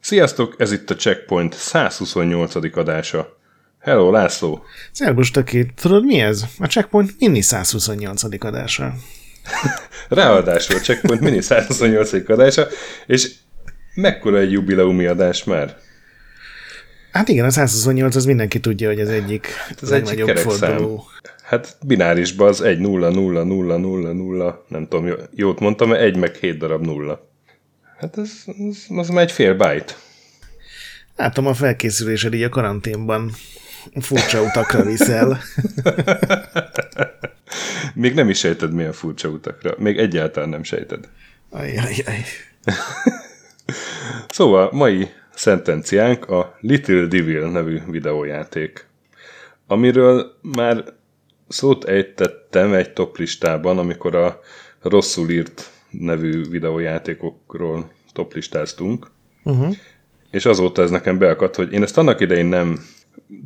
[0.00, 2.76] Sziasztok, ez itt a Checkpoint 128.
[2.76, 3.36] adása.
[3.78, 4.62] Hello, László!
[4.92, 6.44] Szerbus töké, tudod mi ez?
[6.58, 8.22] A Checkpoint mini 128.
[8.44, 8.94] adása.
[10.08, 12.30] Ráadásul a Checkpoint mini 128.
[12.30, 12.66] adása,
[13.06, 13.34] és
[13.94, 15.76] mekkora egy jubileumi adás már?
[17.12, 21.04] Hát igen, a 128 az mindenki tudja, hogy az egyik hát az legnagyobb forduló.
[21.42, 26.34] Hát binárisban az 1 0 0 0 0 0, nem tudom, jót mondtam, 1 meg
[26.34, 27.28] 7 darab nulla.
[27.98, 29.94] Hát ez, ez, az már egy fél byte.
[31.16, 33.32] Látom a felkészülésed így a karanténban
[34.00, 35.38] furcsa utakra viszel.
[37.94, 39.74] Még nem is sejted, milyen furcsa utakra.
[39.78, 41.08] Még egyáltalán nem sejted.
[41.50, 42.24] Ajajaj.
[44.28, 45.08] szóval mai
[45.38, 48.86] szentenciánk a Little Devil nevű videójáték,
[49.66, 50.84] amiről már
[51.48, 54.40] szót ejtettem egy top listában, amikor a
[54.82, 59.10] rosszul írt nevű videójátékokról toplistáztunk,
[59.44, 59.74] uh-huh.
[60.30, 62.78] és azóta ez nekem beakadt, hogy én ezt annak idején nem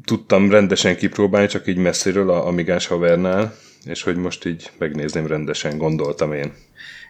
[0.05, 5.79] tudtam rendesen kipróbálni, csak így messziről a Amigás havernál, és hogy most így megnézném rendesen,
[5.79, 6.53] gondoltam én.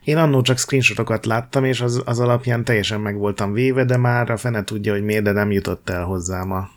[0.05, 4.31] Én annó csak screenshotokat láttam, és az, az alapján teljesen meg voltam véve, de már
[4.31, 6.69] a fene tudja, hogy miért, de nem jutott el hozzám a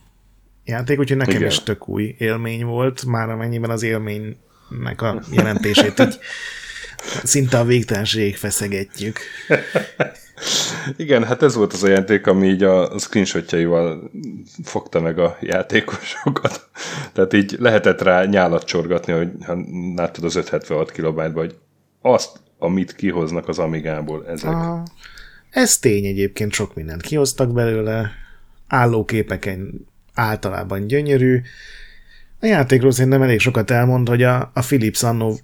[0.63, 1.47] játék, úgyhogy nekem Igen.
[1.47, 6.19] is tök új élmény volt, már amennyiben az élménynek a jelentését így
[7.23, 9.19] szinte a végtelenség feszegetjük.
[10.95, 14.11] Igen, hát ez volt az a játék, ami így a screenshotjaival
[14.63, 16.69] fogta meg a játékosokat.
[17.13, 19.57] Tehát így lehetett rá nyálat csorgatni, hogy ha
[19.95, 21.55] láttad az 576 kilobájtba, hogy
[22.05, 24.49] azt, amit kihoznak az Amigából ezek.
[24.51, 24.83] Aha.
[25.49, 28.11] Ez tény egyébként, sok mindent kihoztak belőle,
[28.67, 31.41] állóképeken általában gyönyörű.
[32.39, 35.39] A játékról szerintem elég sokat elmond, hogy a, a Philips annó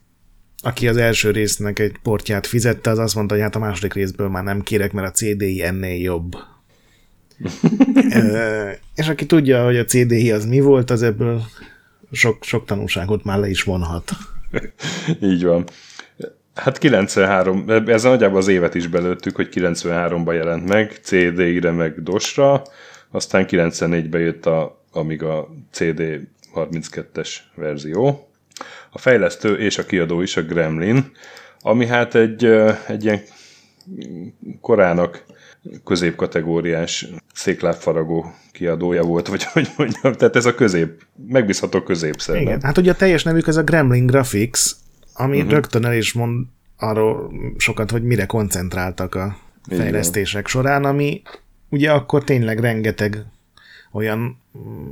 [0.64, 4.30] aki az első résznek egy portját fizette, az azt mondta, hogy hát a második részből
[4.30, 6.36] már nem kérek, mert a CDI ennél jobb.
[8.10, 11.42] e, és aki tudja, hogy a CDI az mi volt, az ebből
[12.12, 14.12] sok, sok tanulságot már le is vonhat.
[15.22, 15.66] Így van.
[16.56, 22.62] Hát 93, ez nagyjából az évet is belőttük, hogy 93-ban jelent meg, CD-re meg DOS-ra,
[23.12, 26.02] aztán 94-ben jött a, amíg a CD
[26.56, 28.30] 32-es verzió,
[28.90, 31.12] a fejlesztő és a kiadó is a Gremlin,
[31.62, 32.46] ami hát egy,
[32.88, 33.22] egy ilyen
[34.62, 35.24] korának
[35.86, 42.42] középkategóriás széklábfaragó kiadója volt, vagy hogy mondjam, tehát ez a közép, megbízható középszer.
[42.42, 44.72] Igen, hát ugye a teljes nevük ez a Gremlin Graphics,
[45.14, 45.52] ami uh-huh.
[45.52, 46.46] rögtön el is mond
[46.78, 49.38] arról sokat, hogy mire koncentráltak a
[49.70, 50.52] fejlesztések Igen.
[50.52, 51.22] során, ami
[51.70, 53.26] ugye akkor tényleg rengeteg
[53.92, 54.38] olyan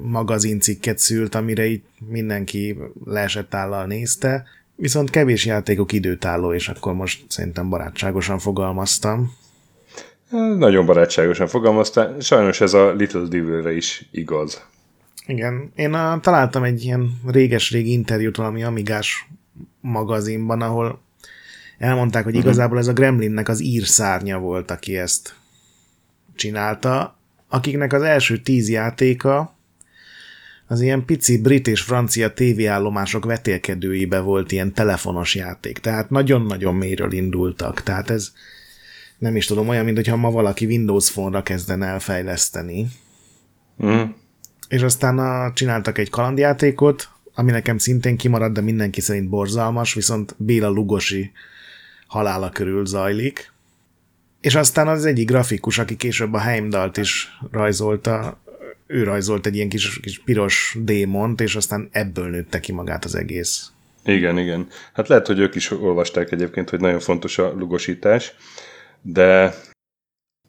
[0.03, 4.43] magazincikket szült, amire itt mindenki leesett állal nézte,
[4.75, 9.33] viszont kevés játékok időtálló, és akkor most szerintem barátságosan fogalmaztam.
[10.57, 14.67] Nagyon barátságosan fogalmaztál, sajnos ez a Little Devil-re is igaz.
[15.25, 19.27] Igen, én a, találtam egy ilyen réges-régi interjút valami Amigás
[19.81, 21.01] magazinban, ahol
[21.77, 25.35] elmondták, hogy igazából ez a Gremlinnek az írszárnya volt, aki ezt
[26.35, 27.17] csinálta,
[27.47, 29.57] akiknek az első tíz játéka
[30.67, 35.77] az ilyen pici brit és francia tévéállomások vetélkedőibe volt ilyen telefonos játék.
[35.77, 37.83] Tehát nagyon-nagyon mélyről indultak.
[37.83, 38.31] Tehát ez
[39.17, 42.87] nem is tudom, olyan, mintha ma valaki Windows Phone-ra kezdene el fejleszteni.
[43.85, 44.01] Mm.
[44.67, 50.35] És aztán a, csináltak egy kalandjátékot, ami nekem szintén kimaradt, de mindenki szerint borzalmas, viszont
[50.37, 51.31] Béla Lugosi
[52.07, 53.51] halála körül zajlik.
[54.41, 58.39] És aztán az egyik grafikus, aki később a Heimdalt is rajzolta,
[58.87, 63.15] ő rajzolt egy ilyen kis, kis piros démont, és aztán ebből nőtte ki magát az
[63.15, 63.71] egész.
[64.03, 64.67] Igen, igen.
[64.93, 68.33] Hát lehet, hogy ők is olvasták egyébként, hogy nagyon fontos a lugosítás,
[69.01, 69.55] de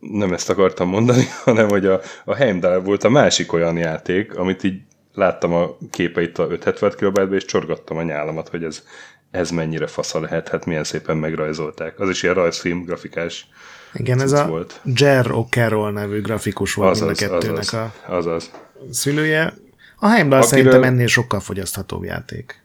[0.00, 4.62] nem ezt akartam mondani, hanem hogy a, a Heimdall volt a másik olyan játék, amit
[4.62, 4.81] így
[5.20, 8.82] láttam a képeit a 576 kilobájtba, és csorgattam a nyálamat, hogy ez,
[9.31, 12.00] ez mennyire fasza lehet, hát milyen szépen megrajzolták.
[12.00, 13.49] Az is ilyen rajzfilm, grafikás
[13.94, 14.81] igen, ez a volt.
[14.84, 18.50] Jer O'Carroll nevű grafikus volt azaz, mind a kettőnek azaz, a azaz.
[18.90, 19.55] szülője.
[19.96, 20.62] A Heimdall Akiről...
[20.62, 22.62] szerintem ennél sokkal fogyaszthatóbb játék.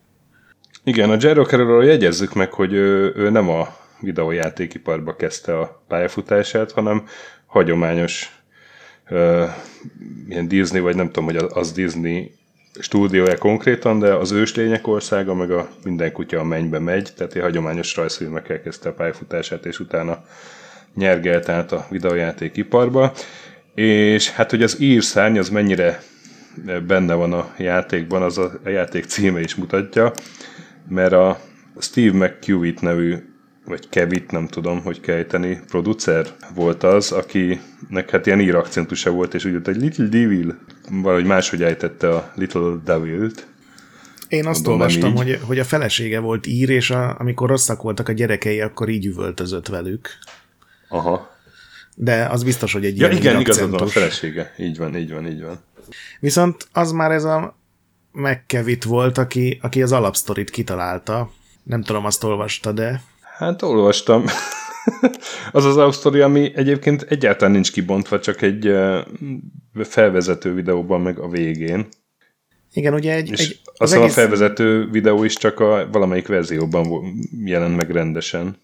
[0.83, 6.71] Igen, a Jer O'Carrollról jegyezzük meg, hogy ő, ő nem a videójátékiparba kezdte a pályafutását,
[6.71, 7.03] hanem
[7.45, 8.43] hagyományos
[9.09, 9.49] uh,
[10.29, 12.35] ilyen Disney, vagy nem tudom, hogy az Disney
[12.79, 17.41] stúdiója konkrétan, de az őslények országa, meg a minden kutya a mennybe megy, tehát egy
[17.41, 20.23] hagyományos rajzfilmekkel kezdte a pályafutását, és utána
[20.95, 23.13] nyergelt át a videójáték iparba,
[23.75, 26.01] és hát, hogy az írszárny az mennyire
[26.87, 30.11] benne van a játékban, az a, játék címe is mutatja,
[30.89, 31.39] mert a
[31.79, 33.15] Steve McCuit nevű
[33.65, 39.33] vagy Kevit, nem tudom, hogy kejteni, producer volt az, akinek hát ilyen ír akcentusa volt,
[39.33, 40.57] és úgy jött, egy Little Devil,
[40.89, 43.47] valahogy máshogy ejtette a Little Devil-t.
[44.27, 48.09] Én azt Mondom, olvastam, hogy, hogy a felesége volt ír, és a, amikor rosszak voltak
[48.09, 50.09] a gyerekei, akkor így üvöltözött velük.
[50.89, 51.33] Aha.
[51.95, 54.53] De az biztos, hogy egy ja, ilyen igen, igazad van, a felesége.
[54.57, 55.59] Így van, így van, így van.
[56.19, 57.57] Viszont az már ez a
[58.11, 61.31] McKevit volt, aki, aki az alapsztorit kitalálta.
[61.63, 63.01] Nem tudom, azt olvasta, de...
[63.37, 64.25] Hát olvastam.
[65.51, 68.75] az az alapsztori, ami egyébként egyáltalán nincs kibontva, csak egy
[69.73, 71.87] felvezető videóban meg a végén.
[72.73, 73.31] Igen, ugye egy...
[73.31, 74.09] És egy, az egész...
[74.09, 77.13] a felvezető videó is csak a valamelyik verzióban
[77.45, 78.57] jelent meg rendesen.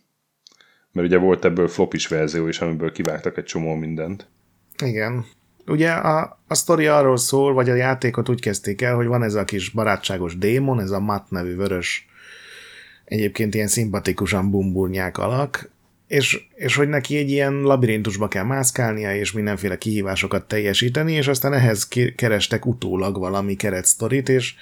[0.92, 4.28] Mert ugye volt ebből flopis verzió is, amiből kivágtak egy csomó mindent.
[4.84, 5.26] Igen.
[5.68, 9.34] Ugye a, a sztori arról szól, vagy a játékot úgy kezdték el, hogy van ez
[9.34, 12.08] a kis barátságos démon, ez a Matt nevű vörös,
[13.12, 15.70] egyébként ilyen szimpatikusan bumburnyák alak,
[16.08, 21.54] és, és hogy neki egy ilyen labirintusba kell mászkálnia, és mindenféle kihívásokat teljesíteni, és aztán
[21.54, 24.54] ehhez kerestek utólag valami keretsztorit, és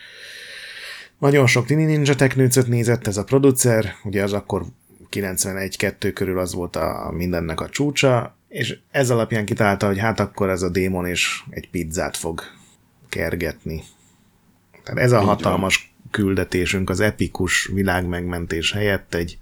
[1.18, 4.66] nagyon sok Tini Ninja Teknőcöt nézett ez a producer, ugye az akkor
[5.12, 10.50] 91-2 körül az volt a mindennek a csúcsa, és ez alapján kitalálta, hogy hát akkor
[10.50, 12.42] ez a démon és egy pizzát fog
[13.10, 13.84] kergetni.
[14.84, 15.94] Tehát ez a hatalmas.
[16.12, 19.38] Küldetésünk az epikus világmegmentés helyett egy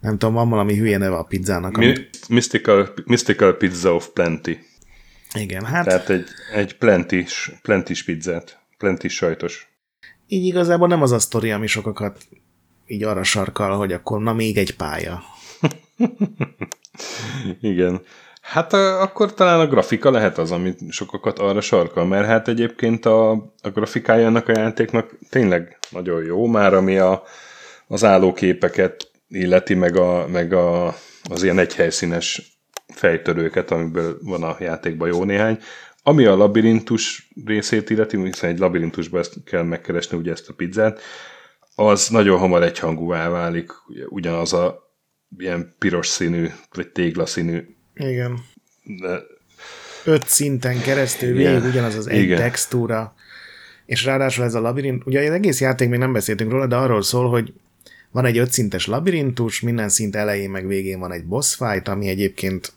[0.00, 1.76] nem tudom, van valami hülye neve a pizzának.
[1.76, 1.94] Ami...
[2.28, 4.58] Mystical, Mystical Pizza of Plenty.
[5.34, 5.84] Igen, hát...
[5.84, 9.68] Tehát egy, egy plentis, plentis pizzát, plentis sajtos.
[10.26, 12.28] Így igazából nem az a sztori, ami sokakat
[12.86, 15.22] így arra sarkal, hogy akkor na még egy pálya.
[17.60, 18.02] Igen.
[18.46, 23.30] Hát akkor talán a grafika lehet az, amit sokakat arra sarkal, mert hát egyébként a,
[23.62, 27.22] a grafikája ennek a játéknak tényleg nagyon jó, már ami a,
[27.86, 30.86] az állóképeket illeti, meg, a, meg a,
[31.22, 35.58] az ilyen egyhelyszínes fejtörőket, amiből van a játékban jó néhány.
[36.02, 41.00] Ami a labirintus részét illeti, hiszen egy labirintusban ezt kell megkeresni ugye ezt a pizzát,
[41.74, 43.72] az nagyon hamar egyhangúvá válik,
[44.08, 44.92] ugyanaz a
[45.38, 47.75] ilyen piros színű, vagy téglaszínű.
[47.96, 48.44] Igen.
[48.82, 49.20] De...
[50.04, 52.38] Öt szinten keresztül végig ugyanaz az egy Igen.
[52.38, 53.14] textúra,
[53.86, 57.02] és ráadásul ez a labirint, ugye az egész játék még nem beszéltünk róla, de arról
[57.02, 57.52] szól, hogy
[58.10, 62.72] van egy ötszintes labirintus, minden szint elején meg végén van egy boss fight, ami egyébként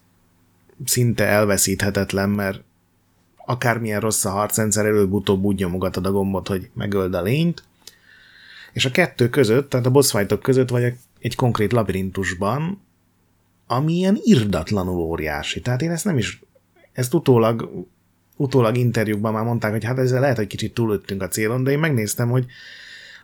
[0.86, 2.62] szinte elveszíthetetlen, mert
[3.46, 7.64] akármilyen rossz a harcrendszer, előbb-utóbb úgy nyomogatod a gombot, hogy megöld a lényt,
[8.74, 12.82] és a kettő között, tehát a boss fightok között vagy egy konkrét labirintusban,
[13.72, 15.62] ami ilyen irdatlanul óriási.
[15.62, 16.42] Tehát én ezt nem is,
[16.92, 17.86] ezt utólag,
[18.36, 21.80] utólag interjúkban már mondták, hogy hát ezzel lehet, hogy kicsit túlöttünk a célon, de én
[21.80, 22.46] megnéztem, hogy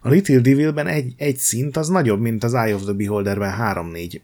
[0.01, 4.19] a Little Devilben egy, egy szint az nagyobb, mint az Eye of the Beholderben 3-4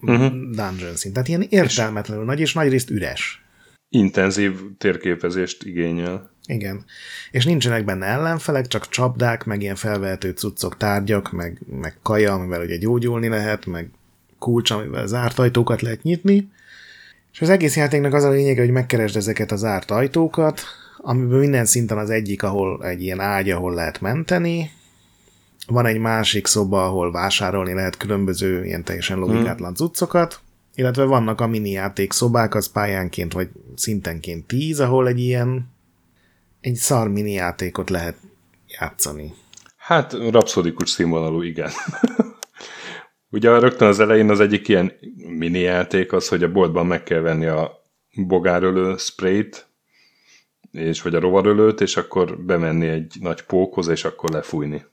[0.00, 0.30] uh-huh.
[0.30, 1.14] dungeon szint.
[1.14, 3.44] Tehát ilyen értelmetlenül és nagy, és nagyrészt üres.
[3.88, 6.30] Intenzív térképezést igényel.
[6.46, 6.84] Igen.
[7.30, 12.62] És nincsenek benne ellenfelek, csak csapdák, meg ilyen felvehető cuccok, tárgyak, meg, meg kaja, amivel
[12.62, 13.90] ugye gyógyulni lehet, meg
[14.44, 16.50] kulcs, amivel zárt ajtókat lehet nyitni.
[17.32, 20.60] És az egész játéknak az a lényege, hogy megkeresd ezeket az zárt ajtókat,
[20.98, 24.70] amiből minden szinten az egyik, ahol egy ilyen ágy, ahol lehet menteni,
[25.66, 30.40] van egy másik szoba, ahol vásárolni lehet különböző ilyen teljesen logikátlan cuccokat,
[30.74, 35.72] illetve vannak a mini játék szobák, az pályánként vagy szintenként tíz, ahol egy ilyen
[36.60, 38.16] egy szar mini játékot lehet
[38.66, 39.34] játszani.
[39.76, 41.70] Hát rapszodikus színvonalú, igen.
[43.34, 47.20] Ugye rögtön az elején az egyik ilyen mini játék az, hogy a boltban meg kell
[47.20, 47.82] venni a
[48.16, 49.66] bogárölő sprayt,
[50.72, 54.84] és vagy a rovarölőt, és akkor bemenni egy nagy pókhoz, és akkor lefújni.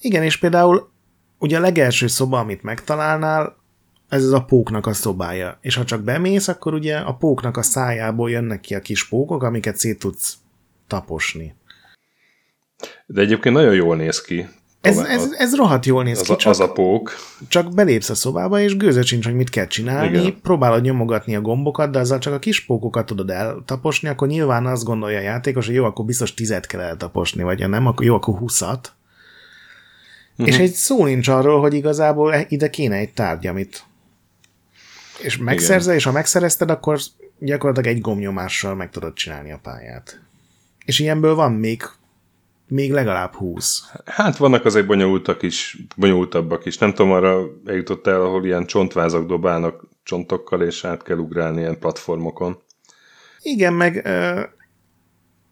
[0.00, 0.90] Igen, és például
[1.38, 3.56] ugye a legelső szoba, amit megtalálnál,
[4.08, 5.58] ez az a póknak a szobája.
[5.60, 9.42] És ha csak bemész, akkor ugye a póknak a szájából jönnek ki a kis pókok,
[9.42, 10.36] amiket szét tudsz
[10.86, 11.54] taposni.
[13.06, 14.48] De egyébként nagyon jól néz ki.
[14.82, 16.32] Ez, ez, ez rohadt jól néz az ki.
[16.32, 17.14] A, csak, az a pók.
[17.48, 20.18] Csak belépsz a szobába, és gőzött sincs, hogy mit kell csinálni.
[20.18, 20.40] Igen.
[20.42, 24.84] Próbálod nyomogatni a gombokat, de azzal csak a kis pókokat tudod eltaposni, akkor nyilván azt
[24.84, 28.14] gondolja a játékos, hogy jó, akkor biztos tizet kell eltaposni, vagy ha nem, akkor jó,
[28.14, 28.92] akkor huszat.
[30.32, 30.48] Uh-huh.
[30.48, 33.84] És egy szó nincs arról, hogy igazából ide kéne egy tárgy, amit
[35.22, 36.98] és megszerzel, és ha megszerezted, akkor
[37.38, 40.20] gyakorlatilag egy gomnyomással meg tudod csinálni a pályát.
[40.84, 41.82] És ilyenből van még
[42.72, 43.82] még legalább 20.
[44.04, 46.78] Hát vannak azért bonyolultak is, bonyolultabbak is.
[46.78, 51.78] Nem tudom, arra eljutott el, ahol ilyen csontvázak dobálnak csontokkal, és át kell ugrálni ilyen
[51.78, 52.62] platformokon.
[53.42, 54.08] Igen, meg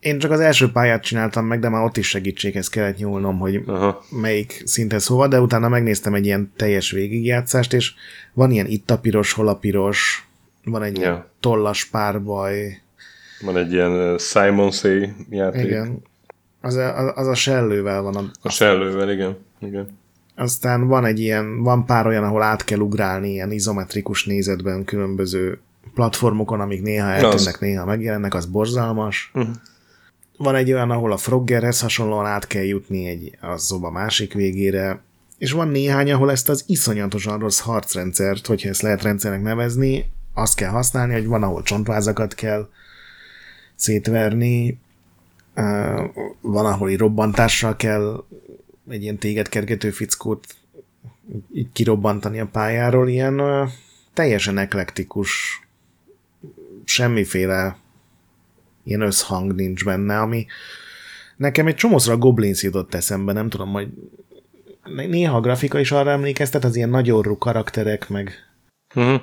[0.00, 3.62] én csak az első pályát csináltam meg, de már ott is segítséghez kellett nyúlnom, hogy
[3.66, 4.04] Aha.
[4.10, 7.92] melyik szinthez hova, de utána megnéztem egy ilyen teljes végigjátszást, és
[8.32, 10.28] van ilyen itt a piros, hol a piros,
[10.64, 11.02] van egy ja.
[11.02, 12.80] ilyen tollas párbaj.
[13.40, 15.64] Van egy ilyen Simon Say játék.
[15.64, 16.08] Igen.
[16.60, 18.16] Az a, az a sellővel van.
[18.16, 19.36] A, a sellővel, igen.
[19.58, 19.98] igen.
[20.36, 25.60] Aztán van egy ilyen, van pár olyan, ahol át kell ugrálni ilyen izometrikus nézetben különböző
[25.94, 27.60] platformokon, amik néha eltűnnek, az.
[27.60, 29.30] néha megjelennek, az borzalmas.
[29.34, 29.54] Uh-huh.
[30.36, 35.00] Van egy olyan, ahol a Froggerhez hasonlóan át kell jutni egy a szoba másik végére,
[35.38, 40.54] és van néhány, ahol ezt az iszonyatosan rossz harcrendszert, hogyha ezt lehet rendszernek nevezni, azt
[40.54, 42.68] kell használni, hogy van, ahol csontvázakat kell
[43.76, 44.78] szétverni,
[46.40, 48.24] van, ahol robbantással kell
[48.88, 50.46] egy ilyen téged kergető fickót
[51.54, 53.42] így kirobbantani a pályáról, ilyen
[54.12, 55.60] teljesen eklektikus,
[56.84, 57.76] semmiféle
[58.84, 60.46] ilyen összhang nincs benne, ami
[61.36, 63.88] nekem egy csomószor a Goblins jutott eszembe, nem tudom, hogy
[64.84, 68.32] néha a grafika is arra emlékeztet, az ilyen nagy orrú karakterek, meg...
[68.94, 69.20] Uh-huh.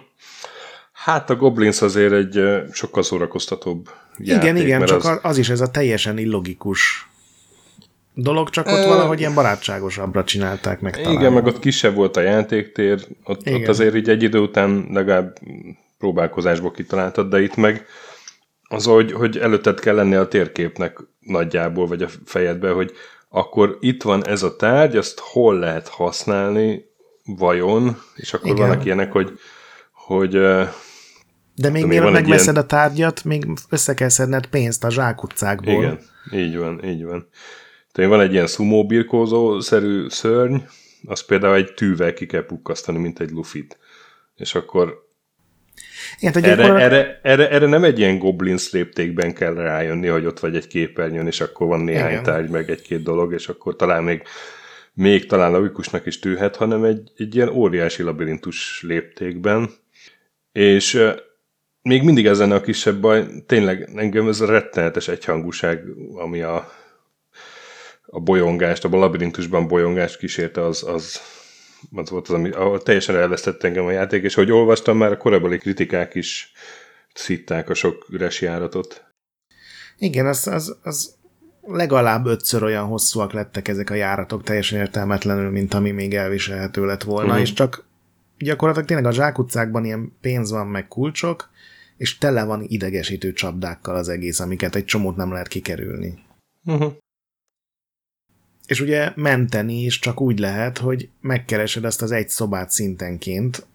[0.92, 2.42] Hát a Goblins azért egy
[2.72, 4.44] sokkal szórakoztatóbb játék.
[4.44, 5.20] Igen, igen, csak az...
[5.22, 7.10] az is ez a teljesen illogikus
[8.14, 11.12] dolog, csak ott valahogy ilyen barátságosabbra csinálták meg talán.
[11.12, 15.38] Igen, meg ott kisebb volt a játéktér, ott, ott azért így egy idő után legalább
[15.98, 17.86] próbálkozásból kitaláltad, de itt meg
[18.64, 22.92] az, hogy, hogy előtted kell lenni a térképnek nagyjából, vagy a fejedbe, hogy
[23.30, 26.86] akkor itt van ez a tárgy, azt hol lehet használni,
[27.26, 28.68] vajon, és akkor Igen.
[28.68, 29.40] vannak ilyenek, hogy,
[29.92, 30.40] hogy
[31.62, 32.64] de még mielőtt megveszed ilyen...
[32.64, 35.84] a tárgyat, még össze kell szedned pénzt a zsákutcákból.
[35.84, 36.00] Igen,
[36.32, 37.28] így van, így van.
[37.92, 40.56] Tehát van egy ilyen szumó birkózó-szerű szörny,
[41.06, 43.78] az például egy tűvel ki kell pukkasztani, mint egy lufit.
[44.36, 45.06] És akkor
[46.20, 46.82] igen, erre, gyakor...
[46.82, 51.28] erre, erre, erre, nem egy ilyen goblin léptékben kell rájönni, hogy ott vagy egy képernyőn,
[51.28, 52.24] és akkor van néhány Igen.
[52.24, 54.22] tárgy, meg egy-két dolog, és akkor talán még,
[54.94, 59.70] még talán logikusnak is tűhet, hanem egy, egy ilyen óriási labirintus léptékben.
[60.52, 61.04] És
[61.88, 66.72] még mindig ezen a kisebb baj, tényleg engem ez a rettenetes egyhangúság, ami a,
[68.06, 71.22] a bolyongást, a labirintusban bolyongást kísérte, az, az,
[71.92, 75.18] az volt az, ami ahol teljesen elvesztett engem a játék, és ahogy olvastam, már a
[75.18, 76.52] korábbi kritikák is
[77.14, 79.06] szitták a sok üres járatot.
[79.98, 81.16] Igen, az, az, az
[81.62, 87.04] legalább ötször olyan hosszúak lettek ezek a járatok, teljesen értelmetlenül, mint ami még elviselhető lett
[87.04, 87.42] volna, uh-huh.
[87.42, 87.86] és csak
[88.38, 91.50] gyakorlatilag tényleg a zsákutcákban ilyen pénz van, meg kulcsok,
[91.98, 96.14] és tele van idegesítő csapdákkal az egész, amiket egy csomót nem lehet kikerülni.
[96.66, 96.94] Uh-huh.
[98.68, 103.66] És ugye menteni is csak úgy lehet, hogy megkeresed ezt az egy szobát szintenként,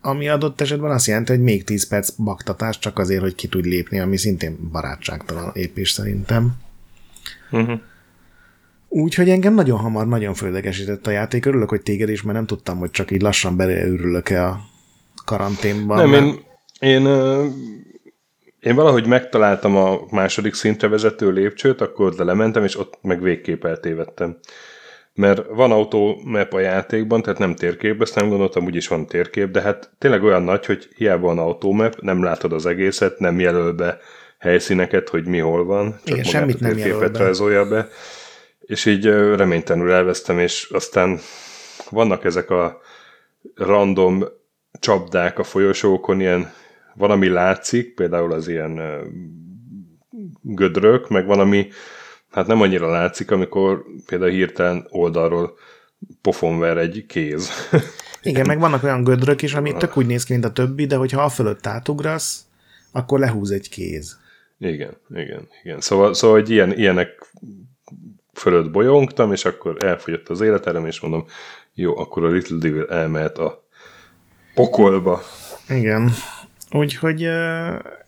[0.00, 3.68] ami adott esetben azt jelenti, hogy még 10 perc baktatás csak azért, hogy ki tudj
[3.68, 6.54] lépni, ami szintén barátságtalan lépés szerintem.
[7.50, 7.80] Uh-huh.
[8.88, 11.44] Úgyhogy engem nagyon hamar, nagyon földegesített a játék.
[11.44, 14.60] Örülök, hogy téged is, mert nem tudtam, hogy csak így lassan beleürülök-e a
[15.24, 15.96] karanténban.
[15.96, 16.24] Nem, mert...
[16.24, 16.45] én,
[16.80, 17.06] én
[18.66, 23.64] én valahogy megtaláltam a második szintre vezető lépcsőt, akkor oda lementem, és ott meg végképp
[23.64, 24.38] eltévedtem.
[25.14, 29.60] Mert van autómap a játékban, tehát nem térkép, ezt nem gondoltam, úgyis van térkép, de
[29.60, 33.98] hát tényleg olyan nagy, hogy hiába van autómap, nem látod az egészet, nem jelöl be
[34.38, 37.88] helyszíneket, hogy mi hol van, csak Igen, semmit a térképet rajzolja be.
[38.60, 39.04] És így
[39.36, 41.18] reménytelenül elvesztem, és aztán
[41.90, 42.80] vannak ezek a
[43.54, 44.24] random
[44.80, 46.52] csapdák a folyosókon, ilyen
[46.96, 48.80] van, ami látszik, például az ilyen
[50.42, 51.68] gödrök, meg van, ami
[52.30, 55.56] hát nem annyira látszik, amikor például hirtelen oldalról
[56.22, 57.50] pofonver egy kéz.
[58.22, 60.96] Igen, meg vannak olyan gödrök is, ami tök úgy néz ki, mint a többi, de
[60.96, 62.46] hogyha a fölött átugrasz,
[62.92, 64.18] akkor lehúz egy kéz.
[64.58, 65.80] Igen, igen, igen.
[65.80, 67.32] Szóval, szóval hogy ilyen, ilyenek
[68.32, 71.26] fölött bolyongtam, és akkor elfogyott az életerem, és mondom,
[71.74, 73.64] jó, akkor a Little Devil elmehet a
[74.54, 75.22] pokolba.
[75.68, 76.10] Igen.
[76.70, 77.22] Úgyhogy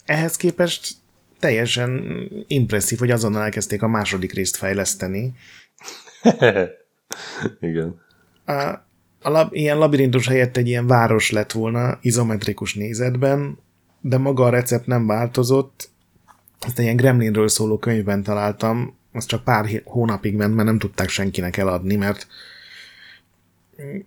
[0.05, 0.95] ehhez képest
[1.39, 5.33] teljesen impresszív, hogy azonnal elkezdték a második részt fejleszteni.
[7.61, 8.01] Igen.
[8.45, 8.53] A,
[9.23, 13.59] a lab, ilyen labirintus helyett egy ilyen város lett volna izometrikus nézetben,
[14.01, 15.91] de maga a recept nem változott.
[16.61, 21.09] Ezt egy ilyen Gremlinről szóló könyvben találtam, az csak pár hónapig ment, mert nem tudták
[21.09, 22.27] senkinek eladni, mert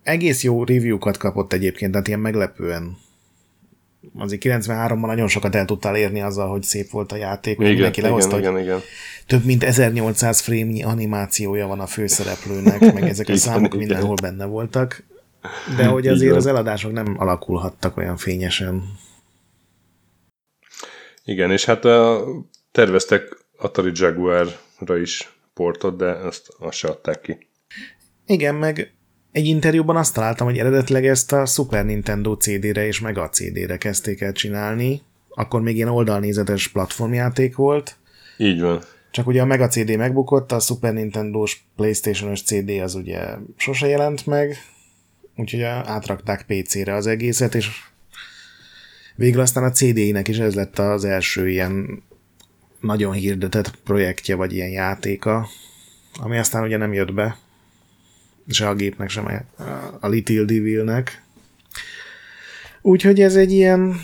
[0.04, 2.98] egész jó review-kat kapott egyébként, tehát ilyen meglepően
[4.18, 8.02] azért 93-ban nagyon sokat el tudtál érni azzal, hogy szép volt a játék, igen, mindenki
[8.02, 8.80] lehozta, igen, igen, igen.
[9.28, 13.78] több mint 1800 frame animációja van a főszereplőnek, meg ezek a számok igen.
[13.78, 15.04] mindenhol benne voltak,
[15.78, 18.84] de hogy azért az eladások nem alakulhattak olyan fényesen.
[21.24, 22.26] Igen, és hát a,
[22.72, 27.48] terveztek Atari Jaguar-ra is portot, de ezt azt se adták ki.
[28.26, 28.94] Igen, meg
[29.32, 34.22] egy interjúban azt találtam, hogy eredetileg ezt a Super Nintendo CD-re és Mega CD-re kezdték
[34.22, 37.96] el csinálni, akkor még ilyen oldalnézetes platformjáték volt.
[38.38, 38.82] Így van.
[39.12, 43.22] Csak ugye a Mega CD megbukott, a Super Nintendo-s Playstation-os CD az ugye
[43.56, 44.58] sose jelent meg,
[45.36, 47.70] úgyhogy átrakták PC-re az egészet, és
[49.16, 52.04] végül aztán a CD-nek is ez lett az első ilyen
[52.80, 55.48] nagyon hirdetett projektje, vagy ilyen játéka,
[56.22, 57.38] ami aztán ugye nem jött be,
[58.48, 59.46] se a gépnek, sem
[60.00, 61.24] a Little Devil-nek.
[62.82, 63.96] Úgyhogy ez egy ilyen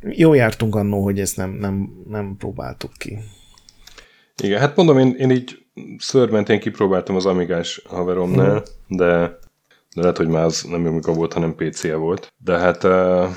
[0.00, 3.18] jó jártunk annó, hogy ezt nem, nem, nem próbáltuk ki.
[4.42, 5.64] Igen, hát mondom, én, én így
[5.98, 8.96] szörmentén kipróbáltam az Amigás haveromnál, mm.
[8.96, 9.38] de,
[9.94, 12.32] de lehet, hogy már az nem Amiga volt, hanem PC-e volt.
[12.36, 13.28] De hát uh,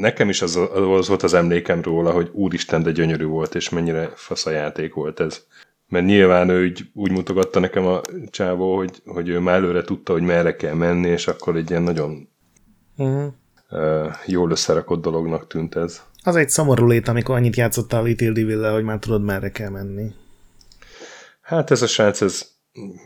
[0.00, 4.12] nekem is az, az volt az emlékem róla, hogy úristen, de gyönyörű volt, és mennyire
[4.14, 5.46] fasz a játék volt ez.
[5.92, 10.12] Mert nyilván ő úgy, úgy mutogatta nekem a csávó, hogy, hogy ő már előre tudta,
[10.12, 12.28] hogy merre kell menni, és akkor egy ilyen nagyon
[12.96, 13.32] uh-huh.
[13.70, 16.02] uh, jól összerakott dolognak tűnt ez.
[16.22, 20.10] Az egy szomorú lét, amikor annyit játszottál Little devil hogy már tudod, merre kell menni.
[21.40, 22.48] Hát ez a srác, ez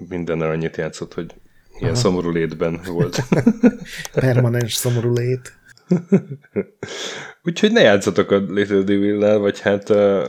[0.08, 1.34] mindennel annyit játszott, hogy
[1.78, 2.00] ilyen Aha.
[2.00, 3.22] szomorú létben volt.
[4.12, 5.52] Permanens szomorú lét.
[7.42, 10.24] Úgyhogy ne játszatok a Little devil vagy hát uh,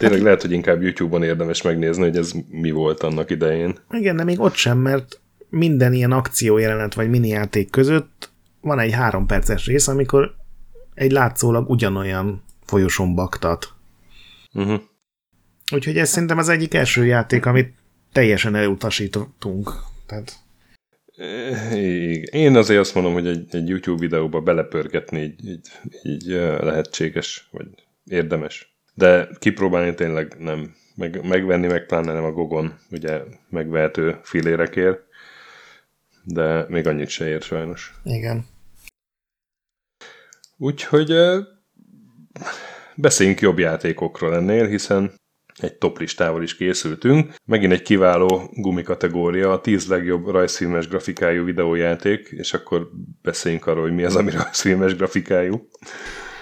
[0.00, 3.78] tényleg hát, lehet, hogy inkább YouTube-on érdemes megnézni, hogy ez mi volt annak idején.
[3.90, 8.30] Igen, de még ott sem, mert minden ilyen akciójelenet vagy mini játék között
[8.60, 10.34] van egy három perces rész, amikor
[10.94, 13.68] egy látszólag ugyanolyan folyosón baktat.
[14.52, 14.80] Uh-huh.
[15.72, 17.74] Úgyhogy ez szerintem az egyik első játék, amit
[18.12, 19.72] teljesen elutasítottunk.
[20.06, 20.38] Tehát...
[22.30, 25.68] Én azért azt mondom, hogy egy, egy YouTube videóba belepörgetni így, így,
[26.02, 26.26] így
[26.60, 27.66] lehetséges, vagy
[28.04, 28.69] érdemes.
[29.00, 30.74] De kipróbálni tényleg nem.
[30.94, 35.00] Meg, megvenni meg pláne nem a Gogon, ugye megvehető filérekért,
[36.24, 37.94] de még annyit se ér sajnos.
[38.04, 38.46] Igen.
[40.56, 41.14] Úgyhogy
[42.94, 45.12] beszéljünk jobb játékokról ennél, hiszen
[45.56, 47.34] egy top listával is készültünk.
[47.44, 52.90] Megint egy kiváló gumi kategória, a 10 legjobb rajzfilmes grafikájú videójáték, és akkor
[53.22, 55.68] beszéljünk arról, hogy mi az, ami rajzfilmes grafikájú.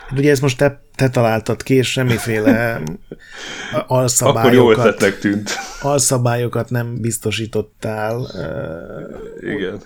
[0.08, 2.82] Hát ugye ezt most te, te találtad ki, és semmiféle
[3.86, 5.50] alszabályokat, Akkor jó tűnt.
[5.82, 8.26] alszabályokat nem biztosítottál.
[9.40, 9.80] Igen.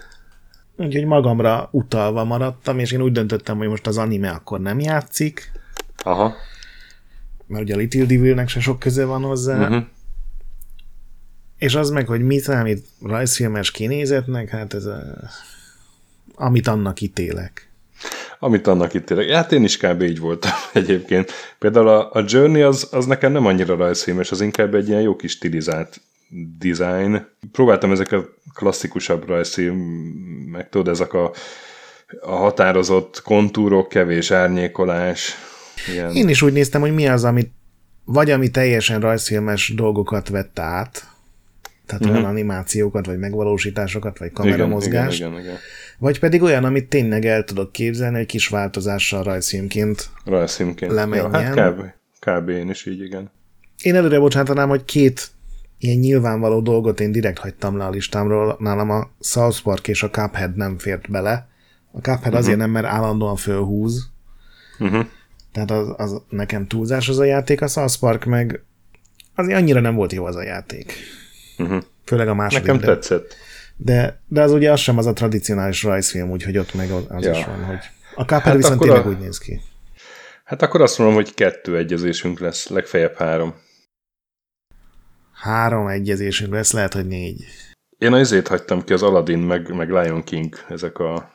[0.76, 5.52] Úgyhogy magamra utalva maradtam, és én úgy döntöttem, hogy most az anime akkor nem játszik.
[5.96, 6.34] Aha.
[7.46, 9.60] Mert ugye a Little Devil-nek se sok köze van hozzá.
[9.60, 9.84] Uh-huh.
[11.58, 15.02] És az meg, hogy mit számít rajzfilmes kinézetnek, hát ez a,
[16.34, 17.71] amit annak ítélek.
[18.44, 19.30] Amit annak ítélek.
[19.30, 20.02] Hát én is kb.
[20.02, 21.32] így voltam egyébként.
[21.58, 25.16] Például a, a Journey az, az nekem nem annyira rajzfilmes, az inkább egy ilyen jó
[25.16, 26.00] kis stilizált
[26.58, 27.26] design.
[27.52, 29.28] Próbáltam ezek a klasszikusabb
[30.50, 31.32] meg tudod, ezek a,
[32.20, 35.34] a határozott kontúrok, kevés árnyékolás.
[35.92, 36.12] Ilyen.
[36.12, 37.50] Én is úgy néztem, hogy mi az, amit
[38.04, 41.06] vagy ami teljesen rajzfilmes dolgokat vett át,
[41.86, 42.10] tehát uh-huh.
[42.10, 45.60] olyan animációkat, vagy megvalósításokat, vagy kameramozgást, igen, igen, igen, igen.
[45.98, 50.92] Vagy pedig olyan, amit tényleg el tudok képzelni, egy kis változással rajzfilmként, rajzfilmként.
[50.92, 51.30] lemenjen.
[51.32, 51.82] Ja, hát kb.
[52.18, 52.48] kb.
[52.48, 53.30] én is így, igen.
[53.82, 55.30] Én előre bocsátanám, hogy két
[55.78, 58.56] ilyen nyilvánvaló dolgot én direkt hagytam le a listámról.
[58.58, 61.48] Nálam a South Park és a Cuphead nem fért bele.
[61.92, 62.38] A Cuphead uh-huh.
[62.38, 64.10] azért nem, mert állandóan fölhúz.
[64.78, 65.06] Uh-huh.
[65.52, 68.64] Tehát az, az nekem túlzás az a játék, a South Park meg
[69.34, 70.92] azért annyira nem volt jó az a játék.
[71.58, 71.82] Uh-huh.
[72.04, 72.66] Főleg a második.
[72.66, 73.36] Nekem de, tetszett.
[73.84, 77.30] De, de az ugye az sem az a tradicionális rajzfilm, úgyhogy ott meg az ja.
[77.30, 77.78] is van, hogy
[78.14, 79.08] a Cuphead hát viszont tényleg a...
[79.08, 79.60] úgy néz ki.
[80.44, 83.54] Hát akkor azt mondom, hogy kettő egyezésünk lesz, legfeljebb három
[85.42, 87.44] három egyezésünk lesz, lehet, hogy négy.
[87.98, 91.30] Én azért hagytam ki az Aladdin, meg, meg Lion King, ezek a...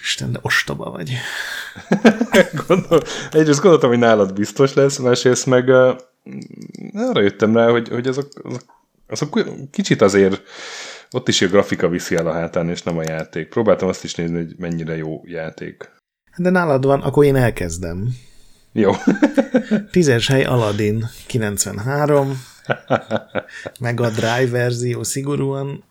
[0.00, 1.12] Isten, de ostoba vagy.
[2.66, 5.96] Gondol, egyrészt gondoltam, hogy nálad biztos lesz, másrészt meg uh,
[6.94, 8.62] arra jöttem rá, hogy, hogy azok, azok,
[9.08, 10.42] azok kicsit azért
[11.12, 13.48] ott is a grafika viszi el a hátán, és nem a játék.
[13.48, 15.90] Próbáltam azt is nézni, hogy mennyire jó játék.
[16.36, 18.08] De nálad van, akkor én elkezdem.
[18.72, 18.92] Jó.
[19.92, 22.32] Tízes hely Aladdin 93,
[23.80, 25.84] meg a Drive verzió szigorúan,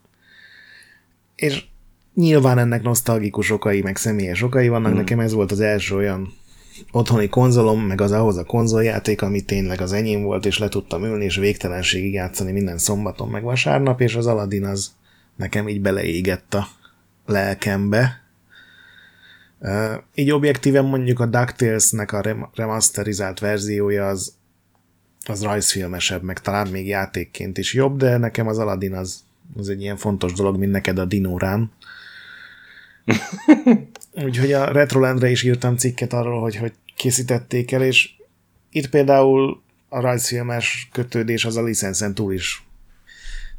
[1.35, 1.63] és
[2.13, 4.97] nyilván ennek nosztalgikus okai, meg személyes okai vannak, hmm.
[4.97, 6.33] nekem ez volt az első olyan
[6.91, 11.03] otthoni konzolom, meg az ahhoz a konzoljáték, ami tényleg az enyém volt, és le tudtam
[11.03, 14.91] ülni, és végtelenségig játszani minden szombaton, meg vasárnap, és az Aladdin az
[15.39, 16.67] nekem így beleégett a
[17.25, 18.21] lelkembe.
[20.15, 24.37] Így objektíven mondjuk a DuckTales-nek a remasterizált verziója az
[25.25, 29.23] az rajzfilmesebb, meg talán még játékként is jobb, de nekem az Aladdin az,
[29.57, 31.71] az egy ilyen fontos dolog, mint neked a Dinórán.
[34.25, 38.09] Úgyhogy a Retrolendre is írtam cikket arról, hogy hogy készítették el, és
[38.71, 42.68] itt például a rajzfilmes kötődés az a licenszen túl is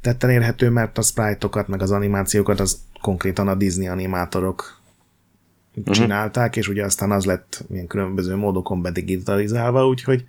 [0.01, 4.81] tetten érhető, mert a sprite-okat, meg az animációkat az konkrétan a Disney animátorok
[5.75, 5.95] uh-huh.
[5.95, 10.25] csinálták, és ugye aztán az lett ilyen különböző módokon bedigitalizálva, úgyhogy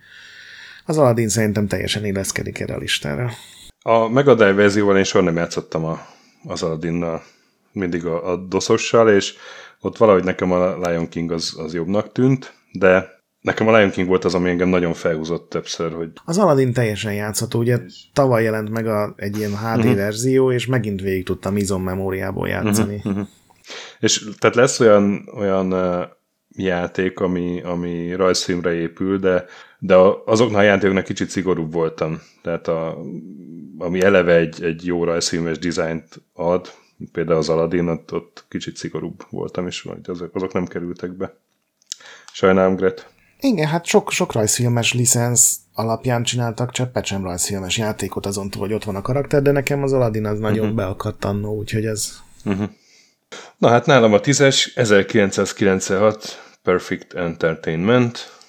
[0.85, 3.31] az Aladdin szerintem teljesen illeszkedik erre a listára.
[3.81, 6.05] A Megadai verzióval én soha nem játszottam a,
[6.43, 7.23] az Aladinnal,
[7.71, 9.33] mindig a, a dosossal, és
[9.79, 14.07] ott valahogy nekem a Lion King az, az jobbnak tűnt, de Nekem a Lion King
[14.07, 16.09] volt az, ami engem nagyon felhúzott többször, hogy...
[16.25, 17.79] Az Aladdin teljesen játszható, ugye
[18.13, 19.95] tavaly jelent meg a, egy ilyen HD uh-huh.
[19.95, 22.95] verzió, és megint végig tudtam izom memóriából játszani.
[22.95, 23.11] Uh-huh.
[23.11, 23.27] Uh-huh.
[23.99, 26.05] És tehát lesz olyan, olyan uh,
[26.55, 29.45] játék, ami, ami rajzfilmre épül, de,
[29.79, 32.21] de azoknál a játékoknak kicsit szigorúbb voltam.
[32.41, 32.97] Tehát a,
[33.77, 36.71] ami eleve egy, egy jó rajzfilmes dizájnt ad,
[37.11, 41.35] például az Aladdin, ott, ott kicsit szigorúbb voltam, és azok, azok nem kerültek be.
[42.33, 43.09] Sajnálom, Gret.
[43.43, 48.73] Igen, hát sok, sok rajzfilmes licensz alapján csináltak cseppet sem rajzfilmes játékot azon túl, hogy
[48.73, 50.75] ott van a karakter, de nekem az Aladdin az nagyon uh-huh.
[50.75, 52.19] beakadt annó, úgyhogy ez...
[52.45, 52.69] Uh-huh.
[53.57, 58.39] Na hát nálam a tízes, 1996 Perfect Entertainment,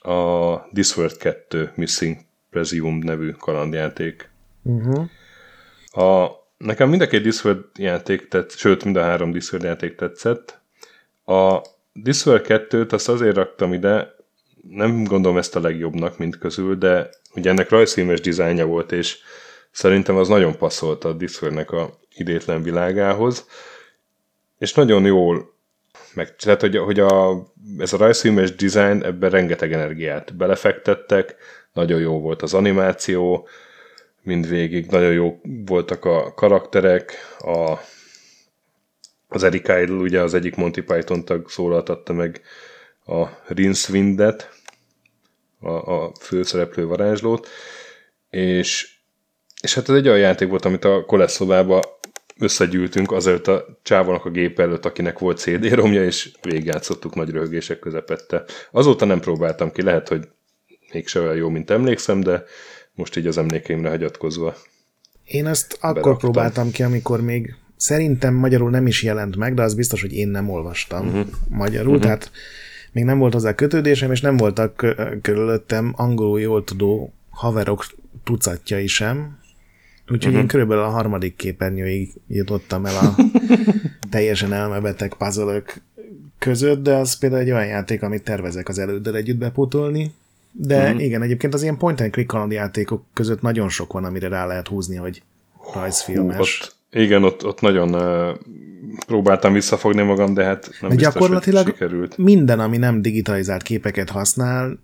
[0.00, 2.16] a Discworld 2 Missing
[2.50, 4.30] Presume nevű kalandjáték.
[4.62, 5.04] Uh-huh.
[6.04, 10.60] A, nekem mind a két Discworld játék tetszett, sőt, mind a három Discworld játék tetszett.
[11.24, 11.60] A
[11.92, 14.14] Discworld 2-t azt azért raktam ide,
[14.70, 19.18] nem gondolom ezt a legjobbnak, mint közül, de ugye ennek rajzfilmes dizájnja volt, és
[19.70, 23.46] szerintem az nagyon passzolt a Discworldnek a idétlen világához,
[24.58, 25.54] és nagyon jól
[26.14, 27.42] meg, tehát, hogy, hogy a,
[27.78, 31.36] ez a rajzfilmes design, ebben rengeteg energiát belefektettek,
[31.72, 33.48] nagyon jó volt az animáció,
[34.22, 37.74] mindvégig nagyon jó voltak a karakterek, a
[39.30, 42.40] az Eric Idle, ugye az egyik Monty Python tag szólaltatta meg
[43.06, 44.50] a Rincewind-et,
[45.60, 47.48] a, a főszereplő varázslót,
[48.30, 48.98] és,
[49.62, 51.98] és hát ez egy olyan játék volt, amit a koleszobába
[52.38, 58.44] összegyűltünk azért a csávonak a gép előtt, akinek volt CD-romja, és végigjátszottuk nagy röhögések közepette.
[58.70, 60.28] Azóta nem próbáltam ki, lehet, hogy
[60.92, 62.44] mégse olyan jó, mint emlékszem, de
[62.94, 64.56] most így az emlékeimre hagyatkozva.
[65.24, 66.18] Én ezt akkor beraktam.
[66.18, 70.28] próbáltam ki, amikor még Szerintem magyarul nem is jelent meg, de az biztos, hogy én
[70.28, 71.26] nem olvastam uh-huh.
[71.48, 72.02] magyarul, uh-huh.
[72.02, 72.30] tehát
[72.92, 77.86] még nem volt hozzá kötődésem, és nem voltak körülöttem angolul jól tudó haverok
[78.24, 79.38] tucatjai sem,
[80.02, 80.40] úgyhogy uh-huh.
[80.40, 83.14] én körülbelül a harmadik képernyőig jutottam el a
[84.10, 85.62] teljesen elmebeteg puzzle
[86.38, 90.12] között, de az például egy olyan játék, amit tervezek az előddel együtt bepótolni,
[90.52, 91.02] de uh-huh.
[91.02, 94.68] igen, egyébként az ilyen point and click játékok között nagyon sok van, amire rá lehet
[94.68, 95.22] húzni, hogy
[95.74, 96.36] rajzfilmes.
[96.36, 98.36] Hú, ott igen, ott, ott nagyon uh,
[99.06, 102.18] próbáltam visszafogni magam, de hát nem de biztos, gyakorlatilag hogy sikerült.
[102.18, 104.78] minden, ami nem digitalizált képeket használ,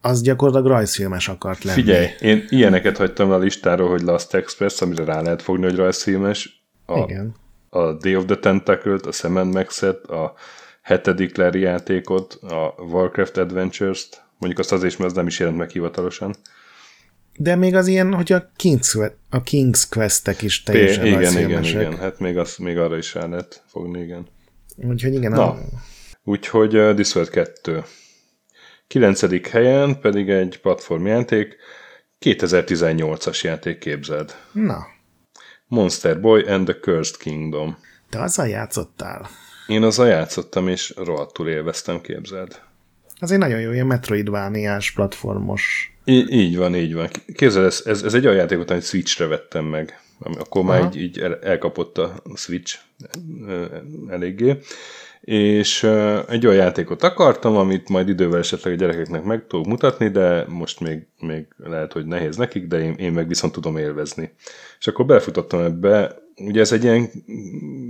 [0.00, 1.80] az gyakorlatilag rajzfilmes akart lenni.
[1.80, 6.64] Figyelj, én ilyeneket hagytam a listáról, hogy Last Express, amire rá lehet fogni, hogy rajzfilmes.
[6.86, 7.34] A, Igen.
[7.68, 10.34] A Day of the Tentacle-t, a Semen Max-et, a
[10.82, 15.70] hetedik Larry játékot, a Warcraft Adventures-t, mondjuk azt azért, mert az nem is jelent meg
[15.70, 16.34] hivatalosan.
[17.36, 21.98] De még az ilyen, hogy a King's, a King's Quest-ek is teljesen Igen, igen, igen,
[21.98, 24.26] hát még, az, még arra is rá lehet fogni, igen.
[24.76, 25.30] Úgyhogy igen.
[25.30, 25.58] Na, a...
[26.24, 27.84] úgyhogy uh, Discworld 2.
[28.86, 31.56] Kilencedik helyen pedig egy platformjáték,
[32.20, 34.34] 2018-as játék képzeld.
[34.52, 34.86] Na.
[35.66, 37.78] Monster Boy and the Cursed Kingdom.
[38.10, 39.28] Te azzal játszottál?
[39.66, 42.60] Én azzal játszottam, és rohadtul élveztem, képzeld.
[43.18, 47.08] Az egy nagyon jó, ilyen metroidvániás, platformos így, így van, így van.
[47.34, 50.00] Képzeld, ez, ez, ez egy olyan játék, amit Switchre vettem meg.
[50.38, 52.78] Akkor már így, így elkapott a Switch
[54.08, 54.58] eléggé.
[55.20, 55.82] És
[56.28, 60.80] egy olyan játékot akartam, amit majd idővel esetleg a gyerekeknek meg tudok mutatni, de most
[60.80, 64.32] még, még lehet, hogy nehéz nekik, de én, én meg viszont tudom élvezni.
[64.78, 67.10] És akkor belefutottam ebbe, ugye ez egy ilyen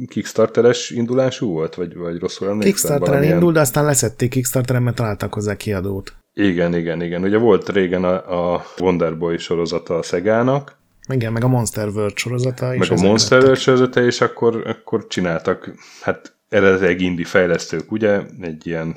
[0.07, 2.73] Kickstarteres indulású volt, vagy, vagy rosszul emlékszem?
[2.73, 6.15] Kickstarteren indult, de aztán leszették Kickstarteren, mert találtak hozzá kiadót.
[6.35, 7.23] Igen, igen, igen.
[7.23, 10.81] Ugye volt régen a, a Wonderboy sorozata a Szegának.
[11.09, 15.75] Igen, meg a Monster World sorozata Meg a Monster World sorozata, és akkor, akkor csináltak,
[16.03, 18.97] hát eredetileg indie fejlesztők, ugye, egy ilyen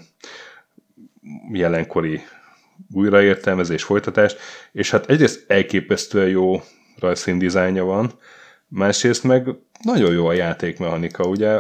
[1.52, 2.21] jelenkori
[2.93, 4.36] újraértelmezés, folytatás,
[4.71, 6.62] és hát egyrészt elképesztően jó
[7.00, 8.12] rajzszín dizájnja van,
[8.67, 9.48] másrészt meg
[9.84, 11.60] nagyon jó a játékmechanika, ugye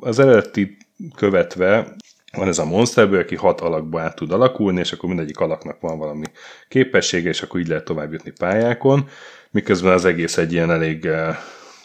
[0.00, 0.76] az eredeti
[1.16, 1.96] követve
[2.36, 5.98] van ez a monsterből, aki hat alakba át tud alakulni, és akkor mindegyik alaknak van
[5.98, 6.24] valami
[6.68, 9.08] képessége, és akkor így lehet tovább jutni pályákon,
[9.50, 11.36] miközben az egész egy ilyen elég uh,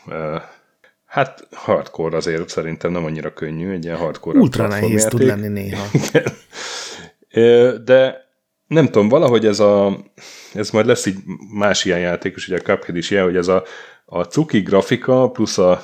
[0.07, 0.41] uh,
[1.05, 5.83] hát hardcore azért szerintem nem annyira könnyű, egy ilyen hardcore Ultra nehéz tud lenni néha.
[7.85, 8.27] De
[8.67, 9.97] nem tudom, valahogy ez a
[10.53, 11.17] ez majd lesz így
[11.53, 13.63] más ilyen játék, és ugye a Cuphead is ilyen, hogy ez a,
[14.05, 15.81] a cuki grafika plusz a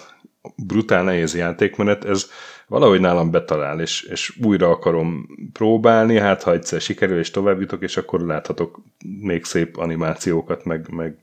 [0.56, 2.25] brutál nehéz játékmenet, ez
[2.67, 7.82] valahogy nálam betalál, és, és újra akarom próbálni, hát ha egyszer sikerül, és tovább jutok,
[7.82, 8.82] és akkor láthatok
[9.21, 11.17] még szép animációkat, meg, meg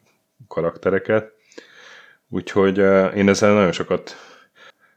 [0.49, 1.33] karaktereket.
[2.29, 2.79] Úgyhogy
[3.17, 4.17] én ezzel nagyon sokat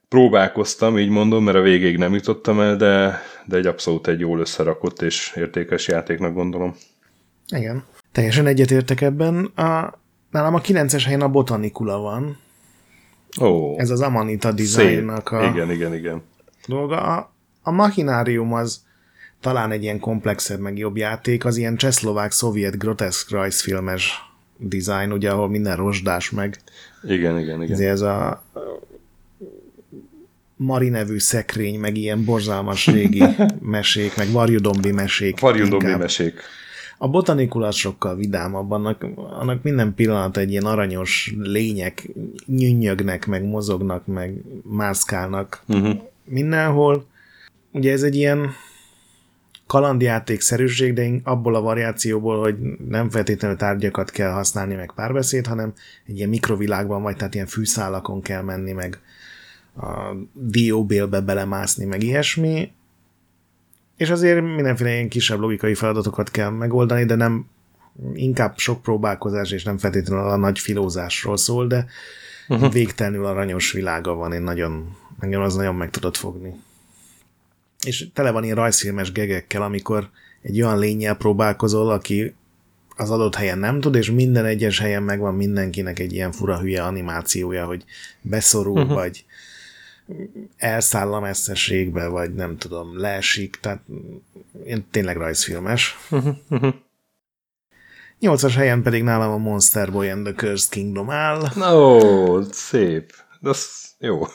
[0.10, 4.39] próbálkoztam, így mondom, mert a végéig nem jutottam el, de, de egy abszolút egy jól
[4.39, 6.75] összerakott és értékes játéknak gondolom.
[7.55, 7.84] Igen.
[8.12, 9.45] Teljesen egyetértek ebben.
[9.45, 9.99] A,
[10.31, 12.38] nálam a 9-es helyen a Botanicula van.
[13.41, 16.21] Ó, Ez az Amanita designnak a Igen, igen, igen.
[16.67, 17.01] Dolga.
[17.01, 18.84] A, a Machinarium az
[19.39, 24.12] talán egy ilyen komplexebb, meg jobb játék, az ilyen csehszlovák szovjet groteszk rajzfilmes
[24.58, 26.58] design, ugye, ahol minden rozsdás, meg
[27.04, 27.82] Igen, igen, igen.
[27.82, 28.43] ez a
[30.58, 33.23] Mari nevű szekrény, meg ilyen borzalmas régi
[33.60, 35.39] mesék, meg varjudombi mesék.
[35.39, 35.99] Varjudombi inkább.
[35.99, 36.39] mesék.
[36.97, 42.10] A botanikula sokkal vidámabb, annak, annak minden pillanat egy ilyen aranyos lények
[42.45, 46.01] nyünnyögnek, meg mozognak, meg mászkálnak uh-huh.
[46.26, 47.06] Mindenhol.
[47.72, 48.50] Ugye ez egy ilyen
[49.68, 52.56] kalandjátékszerűség, de abból a variációból, hogy
[52.88, 55.74] nem feltétlenül tárgyakat kell használni, meg párbeszéd, hanem
[56.06, 59.00] egy ilyen mikrovilágban vagy, tehát ilyen fűszálakon kell menni, meg
[59.78, 62.72] a dióbélbe belemászni, meg ilyesmi.
[63.98, 67.46] És azért mindenféle ilyen kisebb logikai feladatokat kell megoldani, de nem
[68.14, 71.86] inkább sok próbálkozás, és nem feltétlenül a nagy filózásról szól, de
[72.48, 72.72] uh-huh.
[72.72, 76.54] végtelenül aranyos világa van, én nagyon, engem az nagyon meg tudott fogni.
[77.86, 80.10] És tele van ilyen rajzfilmes gegekkel, amikor
[80.41, 82.36] egy olyan lényel próbálkozol, aki
[82.97, 86.84] az adott helyen nem tud, és minden egyes helyen megvan mindenkinek egy ilyen fura hülye
[86.84, 87.84] animációja, hogy
[88.21, 88.93] beszorul, uh-huh.
[88.93, 89.25] vagy
[90.58, 93.84] elszáll a messzeségbe, vagy nem tudom, leesik, tehát
[94.65, 95.97] én tényleg rajzfilmes.
[98.19, 101.51] Nyolcas helyen pedig nálam a Monster Boy and the Cursed Kingdom áll.
[101.73, 103.13] Ó, szép.
[103.39, 104.28] De az jó.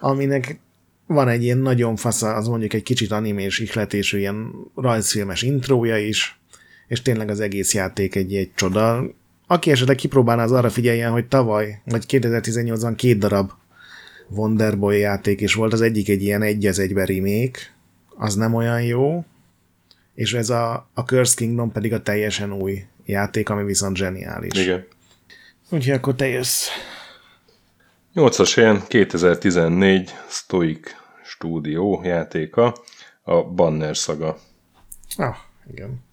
[0.00, 0.60] aminek
[1.06, 6.40] van egy ilyen nagyon fasz, az mondjuk egy kicsit animés ihletésű ilyen rajzfilmes intrója is,
[6.88, 9.04] és tényleg az egész játék egy, egy csoda.
[9.46, 13.50] Aki esetleg kipróbálná, az arra figyeljen, hogy tavaly, vagy 2018-ban két darab
[14.28, 17.60] Wonderboy játék is volt, az egyik egy ilyen egy az egybe remake,
[18.16, 19.24] az nem olyan jó,
[20.14, 24.58] és ez a, a Curse Kingdom pedig a teljesen új játék, ami viszont zseniális.
[24.58, 24.86] Igen.
[25.70, 26.66] Úgyhogy akkor te jössz.
[28.14, 30.90] 8-as helyen 2014 Stoic
[31.24, 32.74] Studio játéka,
[33.22, 34.38] a Banner Saga.
[35.16, 35.36] Ah,
[35.70, 36.04] igen.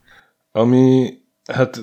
[0.51, 1.13] Ami,
[1.51, 1.79] hát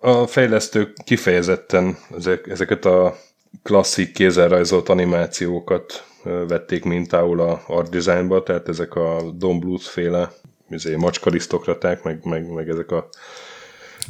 [0.00, 3.16] a fejlesztők kifejezetten ezek, ezeket a
[3.62, 10.32] klasszik kézzelrajzolt animációkat vették mintául a art designba, tehát ezek a Don Bluth féle
[10.68, 13.08] izé, macskarisztokraták, meg, meg, meg ezek a,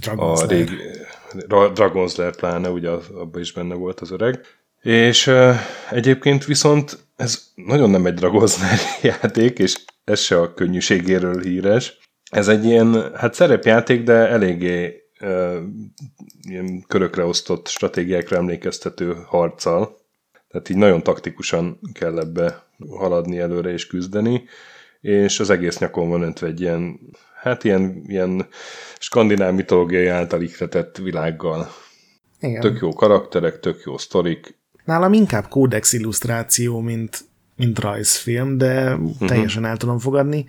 [0.01, 0.77] Dragon a régi
[1.49, 4.41] Ra- Dragon Slayer pláne, ugye abban is benne volt az öreg.
[4.81, 5.55] És uh,
[5.91, 8.79] egyébként viszont ez nagyon nem egy Dragon Slayer
[9.21, 11.99] játék, és ez se a könnyűségéről híres.
[12.31, 15.57] Ez egy ilyen, hát szerepjáték, de eléggé uh,
[16.41, 19.99] ilyen körökre osztott stratégiákra emlékeztető harccal.
[20.49, 24.45] Tehát így nagyon taktikusan kell ebbe haladni előre és küzdeni,
[25.01, 27.01] és az egész nyakon van öntve egy ilyen,
[27.35, 28.47] hát ilyen, ilyen
[28.99, 31.69] skandináv mitológiai által ihletett világgal.
[32.41, 32.61] Igen.
[32.61, 34.60] Tök jó karakterek, tök jó sztorik.
[34.91, 37.25] Nálam inkább kódex illusztráció, mint,
[37.57, 39.29] mint rajzfilm, de uh-huh.
[39.29, 40.47] teljesen el tudom fogadni.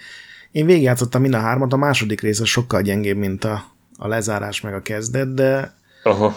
[0.52, 3.64] Én végigjátszottam mind a hármat, a második része sokkal gyengébb, mint a,
[3.98, 5.74] a lezárás meg a kezdet, de,
[6.04, 6.36] Aha.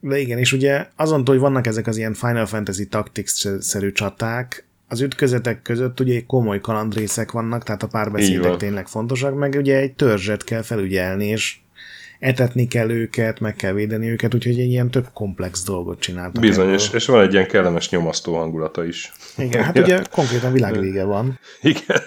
[0.00, 5.00] de igen, és ugye azon hogy vannak ezek az ilyen Final Fantasy Tactics-szerű csaták, az
[5.00, 10.44] ütközetek között ugye komoly kalandrészek vannak, tehát a párbeszédek tényleg fontosak, meg ugye egy törzset
[10.44, 11.56] kell felügyelni, és
[12.24, 16.42] etetni kell őket, meg kell védeni őket, úgyhogy egy ilyen több komplex dolgot csináltak.
[16.42, 19.12] Bizony, és, és van egy ilyen kellemes nyomasztó hangulata is.
[19.36, 21.38] Igen, hát ugye konkrétan világvége van.
[21.60, 22.00] Igen.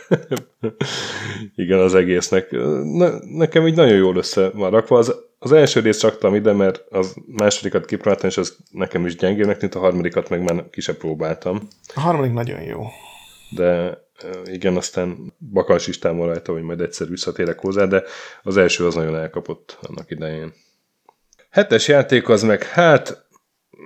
[1.55, 2.51] Igen, az egésznek.
[2.83, 4.97] Ne, nekem így nagyon jól össze van rakva.
[4.97, 9.57] Az, az első részt raktam ide, mert az másodikat kipróbáltam, és az nekem is gyengének
[9.57, 11.67] tűnt, a harmadikat meg már ki se próbáltam.
[11.95, 12.83] A harmadik nagyon jó.
[13.49, 13.97] De
[14.45, 18.03] igen, aztán bakas is rajta, hogy majd egyszer visszatérek hozzá, de
[18.43, 20.53] az első az nagyon elkapott annak idején.
[21.49, 23.27] Hetes játék az meg, hát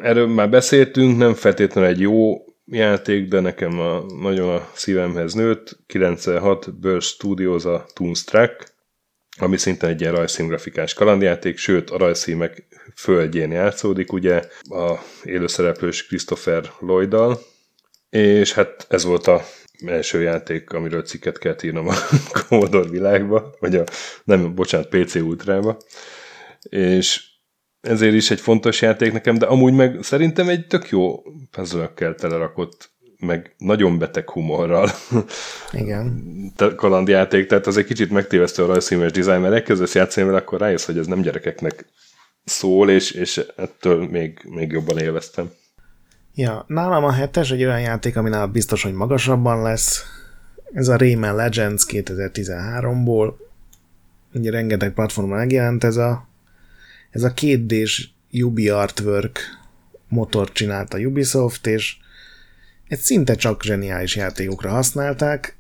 [0.01, 5.79] erről már beszéltünk, nem feltétlenül egy jó játék, de nekem a, nagyon a szívemhez nőtt.
[5.87, 8.73] 96 Burst Studios a Toonstruck,
[9.37, 16.71] ami szintén egy ilyen rajzszíngrafikás kalandjáték, sőt a rajzszímek földjén játszódik, ugye a élőszereplős Christopher
[16.79, 17.39] Lloyd-dal,
[18.09, 19.45] és hát ez volt a
[19.85, 21.93] első játék, amiről cikket kell írnom a
[22.47, 23.83] Commodore világba, vagy a,
[24.23, 25.77] nem, bocsánat, PC Ultrába,
[26.61, 27.29] és
[27.81, 32.91] ezért is egy fontos játék nekem, de amúgy meg szerintem egy tök jó puzzle telerakott,
[33.19, 34.89] meg nagyon beteg humorral.
[35.71, 36.23] Igen.
[36.75, 40.85] kalandjáték, tehát az egy kicsit megtévesztő a rajzszínes dizájn, mert elkezdesz játszani vele, akkor rájössz,
[40.85, 41.85] hogy ez nem gyerekeknek
[42.43, 45.51] szól, és, és ettől még, még jobban élveztem.
[46.35, 50.03] Ja, nálam a hetes egy olyan játék, ami nálam biztos, hogy magasabban lesz.
[50.73, 53.33] Ez a Rayman Legends 2013-ból.
[54.33, 56.29] Ugye rengeteg platformon megjelent ez a
[57.09, 59.39] ez a kétdés Ubi Artwork
[60.07, 61.97] motor csinálta Ubisoft, és
[62.87, 65.55] egy szinte csak zseniális játékokra használták.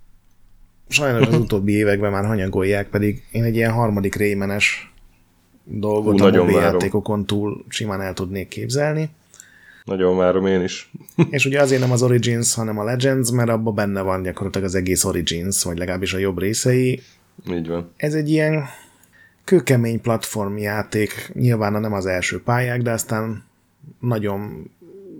[0.87, 4.93] Sajnos az utóbbi években már hanyagolják, pedig én egy ilyen harmadik rémenes
[5.63, 9.09] dolgot Hú, a mobil játékokon túl simán el tudnék képzelni.
[9.91, 10.91] Nagyon várom én is.
[11.29, 14.75] és ugye azért nem az Origins, hanem a Legends, mert abban benne van gyakorlatilag az
[14.75, 17.01] egész Origins, vagy legalábbis a jobb részei.
[17.51, 17.91] Így van.
[17.97, 18.63] Ez egy ilyen
[19.43, 23.43] kőkemény platformjáték, nyilván nem az első pályák, de aztán
[23.99, 24.71] nagyon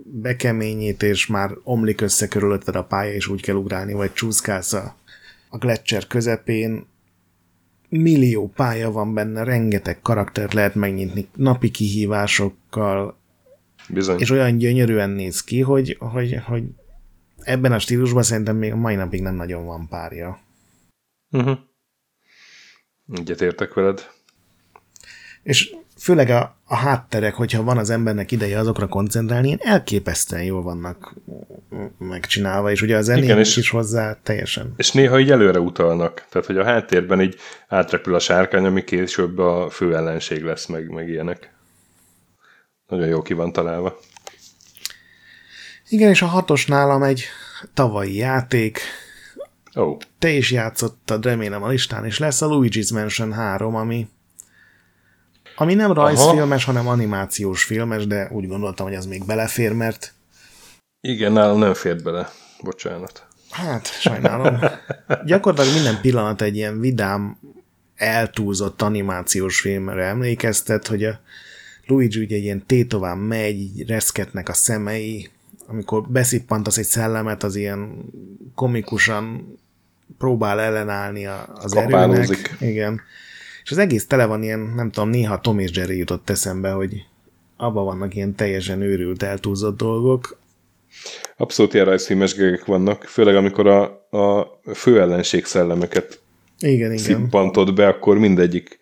[0.04, 4.96] bekeményít, és már omlik össze körülötted a pálya, és úgy kell ugrálni, vagy csúszkálsz a,
[5.48, 6.86] a Gletscher közepén.
[7.88, 13.20] Millió pálya van benne, rengeteg karaktert lehet megnyitni, napi kihívásokkal,
[13.88, 14.18] Bizony.
[14.18, 16.62] és olyan gyönyörűen néz ki, hogy, hogy, hogy
[17.38, 20.40] ebben a stílusban szerintem még a mai napig nem nagyon van párja.
[21.30, 21.58] Uh-huh.
[23.12, 24.10] Egyetértek veled.
[25.42, 30.62] És főleg a, a hátterek, hogyha van az embernek ideje azokra koncentrálni, ilyen elképesztően jól
[30.62, 31.14] vannak
[31.98, 34.72] megcsinálva, és ugye a zenék Igen, és, is hozzá teljesen.
[34.76, 37.36] És néha így előre utalnak, tehát hogy a háttérben így
[37.68, 41.51] átrepül a sárkány, ami később a fő ellenség lesz, meg, meg ilyenek.
[42.92, 43.98] Nagyon jó ki van találva.
[45.88, 47.24] Igen, és a hatos nálam egy
[47.74, 48.80] tavalyi játék,
[49.74, 49.98] Oh.
[50.18, 54.08] Te is játszottad, remélem a listán is lesz, a Luigi's Mansion 3, ami
[55.56, 56.72] ami nem rajzfilmes, Aha.
[56.72, 60.14] hanem animációs filmes, de úgy gondoltam, hogy az még belefér, mert...
[61.00, 62.30] Igen, nálam nem fért bele.
[62.62, 63.26] Bocsánat.
[63.50, 64.58] Hát, sajnálom.
[65.24, 67.38] Gyakorlatilag minden pillanat egy ilyen vidám,
[67.94, 71.20] eltúlzott animációs filmre emlékeztet, hogy a
[71.92, 75.28] Luigi ugye egy ilyen tétován megy, így reszketnek a szemei,
[75.66, 78.04] amikor beszippantasz egy szellemet, az ilyen
[78.54, 79.54] komikusan
[80.18, 82.56] próbál ellenállni az erőnek.
[82.60, 83.00] Igen.
[83.64, 87.06] És az egész tele van ilyen, nem tudom, néha Tom és Jerry jutott eszembe, hogy
[87.56, 90.38] abban vannak ilyen teljesen őrült, eltúlzott dolgok.
[91.36, 93.82] Abszolút ilyen rajzfilmes vannak, főleg amikor a,
[94.18, 96.20] a főellenség szellemeket
[96.62, 98.78] igen, szippantod be, akkor mindegyik,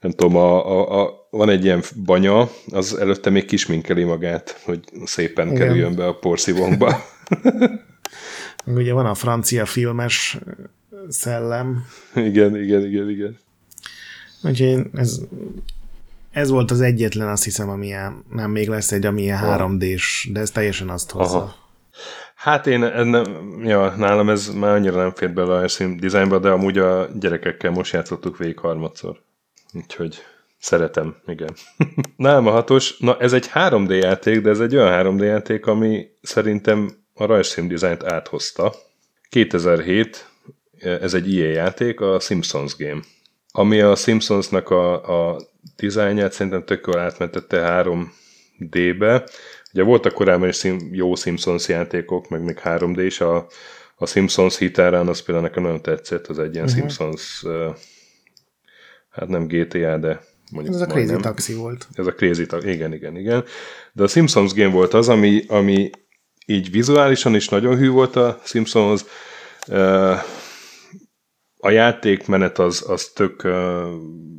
[0.00, 4.80] nem tudom, a, a, a, van egy ilyen banya, az előtte még kisminkeli magát, hogy
[5.04, 5.58] szépen igen.
[5.58, 7.04] kerüljön be a porszívónkba.
[8.64, 10.38] Ugye van a francia filmes
[11.08, 11.84] szellem.
[12.14, 13.38] Igen, igen, igen, igen.
[14.42, 15.20] Úgyhogy ez,
[16.30, 20.50] ez volt az egyetlen, azt hiszem, amilyen, nem még lesz egy, amilyen 3D-s, de ez
[20.50, 21.36] teljesen azt hozza.
[21.36, 21.54] Aha.
[22.34, 23.24] Hát én, nem,
[23.64, 27.70] ja, nálam ez már annyira nem fér bele a szín dizájnba, de amúgy a gyerekekkel
[27.70, 29.22] most játszottuk végig harmadszor.
[29.72, 30.22] Úgyhogy
[30.62, 31.54] szeretem, igen.
[32.16, 36.06] nálam a hatos, na ez egy 3D játék, de ez egy olyan 3D játék, ami
[36.22, 38.74] szerintem a rajzszín dizájnt áthozta.
[39.28, 40.28] 2007,
[40.78, 43.00] ez egy ilyen játék, a Simpsons Game
[43.52, 45.40] ami a Simpsonsnak a, a
[45.76, 49.28] dizájnját szerintem tök jól átmentette 3D-be.
[49.72, 53.20] Ugye voltak korábban is jó Simpsons játékok, meg még 3D is.
[53.20, 53.46] A,
[53.96, 56.80] a Simpsons hitárán az például nekem nagyon tetszett, az egy ilyen uh-huh.
[56.80, 57.44] Simpsons,
[59.10, 60.20] hát nem GTA, de
[60.52, 61.88] mondjuk Ez a Crazy Taxi volt.
[61.92, 63.44] Ez a Crazy Taxi, igen, igen, igen.
[63.92, 65.90] De a Simpsons game volt az, ami, ami
[66.46, 69.04] így vizuálisan is nagyon hű volt a Simpsons,
[71.64, 73.48] a játékmenet az, az tök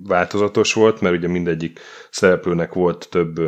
[0.03, 3.39] változatos volt, mert ugye mindegyik szereplőnek volt több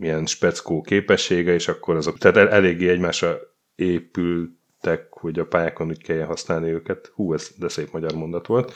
[0.00, 3.38] ilyen speckó képessége, és akkor azok, tehát el, eléggé egymásra
[3.74, 7.12] épültek, hogy a pályákon úgy kelljen használni őket.
[7.14, 8.72] Hú, ez de szép magyar mondat volt.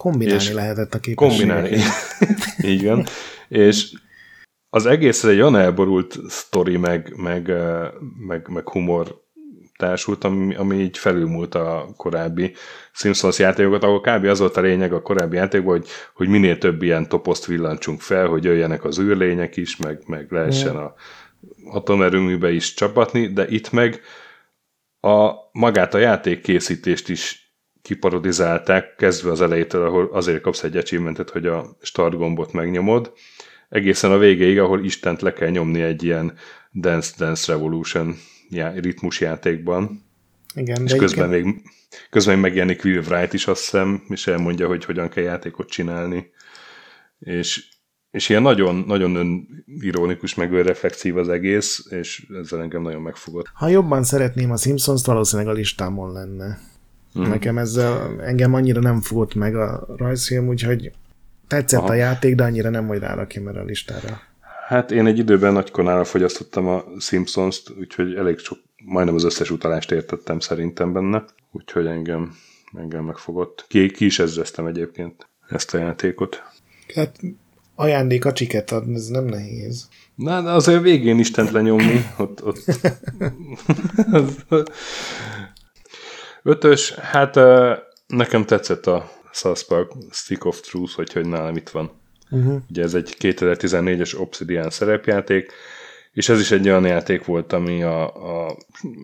[0.00, 1.38] Kombinálni és lehetett a képességet.
[1.38, 1.82] Kombinálni,
[2.72, 3.06] így van.
[3.48, 3.92] És
[4.70, 7.52] az egész egy olyan elborult sztori, meg, meg,
[8.26, 9.24] meg, meg humor
[9.76, 12.54] társult, ami, ami így felülmúlt a korábbi
[12.92, 14.24] Simpsons játékokat, ahol kb.
[14.24, 18.26] az volt a lényeg a korábbi játékban, hogy, hogy minél több ilyen toposzt villancsunk fel,
[18.26, 20.94] hogy jöjjenek az űrlények is, meg, meg lehessen a
[21.64, 24.00] atomerőműbe is csapatni, de itt meg
[25.00, 27.39] a magát a játék készítést is
[27.82, 33.12] kiparodizálták, kezdve az elejétől, ahol azért kapsz egy achievementet, hogy a start gombot megnyomod,
[33.68, 36.32] egészen a végéig, ahol Istent le kell nyomni egy ilyen
[36.74, 38.16] Dance Dance Revolution
[38.48, 40.04] já- ritmusjátékban.
[40.54, 41.44] Igen, és közben igen.
[41.44, 41.62] még,
[42.10, 46.30] közben még megjelenik Will Wright is, azt hiszem, és elmondja, hogy hogyan kell játékot csinálni.
[47.18, 47.68] És,
[48.10, 49.14] és ilyen nagyon, nagyon
[49.66, 53.46] önironikus, meg reflexív az egész, és ezzel engem nagyon megfogott.
[53.54, 56.58] Ha jobban szeretném a Simpsons, valószínűleg a listámon lenne.
[57.18, 57.22] Mm.
[57.22, 60.92] Nekem ezzel engem annyira nem fogott meg a rajzfilm, úgyhogy
[61.46, 61.88] tetszett Aha.
[61.88, 64.20] a játék, de annyira nem, hogy rárakjam erre a listára.
[64.66, 69.90] Hát én egy időben nagykonára fogyasztottam a Simpsons-t, úgyhogy elég sok, majdnem az összes utalást
[69.90, 72.34] értettem szerintem benne, úgyhogy engem,
[72.78, 73.64] engem megfogott.
[73.68, 76.42] Ki, ki is ezzeztem egyébként ezt a játékot.
[76.94, 77.20] Hát
[77.74, 79.88] ajándék a csiket adni, ez nem nehéz.
[80.14, 82.64] Na, de azért végén Istent lenyomni, ott, ott.
[86.42, 87.34] Ötös, hát
[88.06, 91.90] nekem tetszett a South Park Stick of Truth, hogy, hogy nálam itt van.
[92.30, 92.62] Uh-huh.
[92.70, 95.52] Ugye ez egy 2014-es Obsidian szerepjáték,
[96.12, 98.04] és ez is egy olyan játék volt, ami a,
[98.46, 98.56] a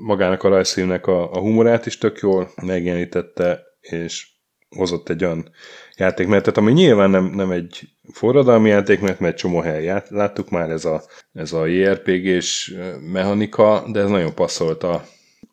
[0.02, 4.28] magának a rajzfilmnek a, a humorát is tök jól megjelenítette, és
[4.76, 5.50] hozott egy olyan
[5.96, 10.84] játékmenetet, ami nyilván nem, nem egy forradalmi játékmenet, mert egy csomó helyen láttuk már ez
[10.84, 12.74] a, ez a JRPG-s
[13.12, 15.04] mechanika, de ez nagyon passzolt a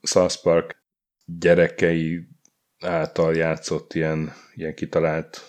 [0.01, 0.82] South Park
[1.25, 2.27] gyerekei
[2.79, 5.41] által játszott ilyen, ilyen kitalált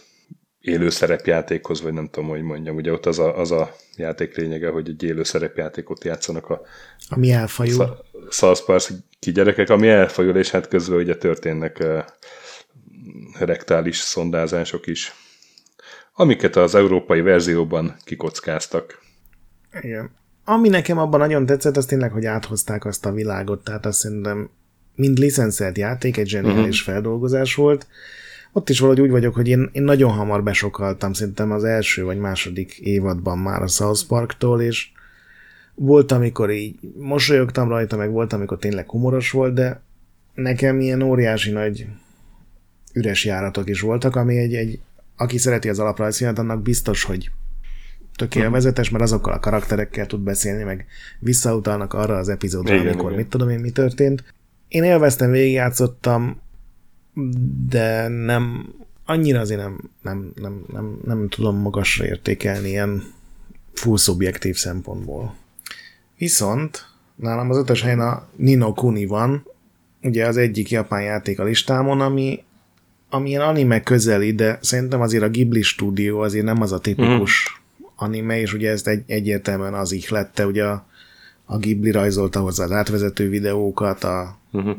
[0.58, 2.76] élő szerepjátékhoz, vagy nem tudom, hogy mondjam.
[2.76, 6.60] Ugye ott az a, az a játék lényege, hogy egy élő szerepjátékot játszanak a
[7.08, 7.96] ami elfajul.
[8.66, 8.82] Park
[9.20, 12.04] gyerekek, ami elfajul, és hát közben ugye történnek uh,
[13.38, 15.12] rektális szondázások is,
[16.12, 19.02] amiket az európai verzióban kikockáztak.
[19.80, 20.10] Igen.
[20.44, 24.50] Ami nekem abban nagyon tetszett, az tényleg, hogy áthozták azt a világot, tehát azt szerintem
[24.94, 26.94] mind licenszelt játék, egy zseniális uh-huh.
[26.94, 27.86] feldolgozás volt.
[28.52, 32.18] Ott is valahogy úgy vagyok, hogy én, én nagyon hamar besokaltam, szerintem az első vagy
[32.18, 34.88] második évadban már a South Parktól, és
[35.74, 39.82] volt, amikor így mosolyogtam rajta, meg volt, amikor tényleg humoros volt, de
[40.34, 41.86] nekem ilyen óriási nagy
[42.92, 44.80] üres járatok is voltak, ami egy, egy
[45.16, 47.30] aki szereti az alaprajzfilmet, annak biztos, hogy
[48.16, 50.86] tök élvezetes, mert azokkal a karakterekkel tud beszélni, meg
[51.18, 53.20] visszautalnak arra az epizódra, igen, amikor igen.
[53.22, 54.34] mit tudom én, mi történt.
[54.68, 56.40] Én élveztem, végigjátszottam,
[57.68, 63.02] de nem, annyira azért nem, nem, nem, nem, nem tudom magasra értékelni ilyen
[63.72, 65.34] full szubjektív szempontból.
[66.18, 69.46] Viszont nálam az ötös helyen a Nino Kuni van,
[70.02, 72.44] ugye az egyik japán játék a listámon, ami,
[73.10, 77.60] ami ilyen anime közeli, de szerintem azért a Ghibli stúdió azért nem az a tipikus
[77.82, 77.84] mm.
[77.96, 80.86] anime, és ugye ezt egy, egyértelműen az ihlette, ugye a,
[81.44, 84.76] a Ghibli rajzolta hozzá az átvezető videókat, a uh-huh.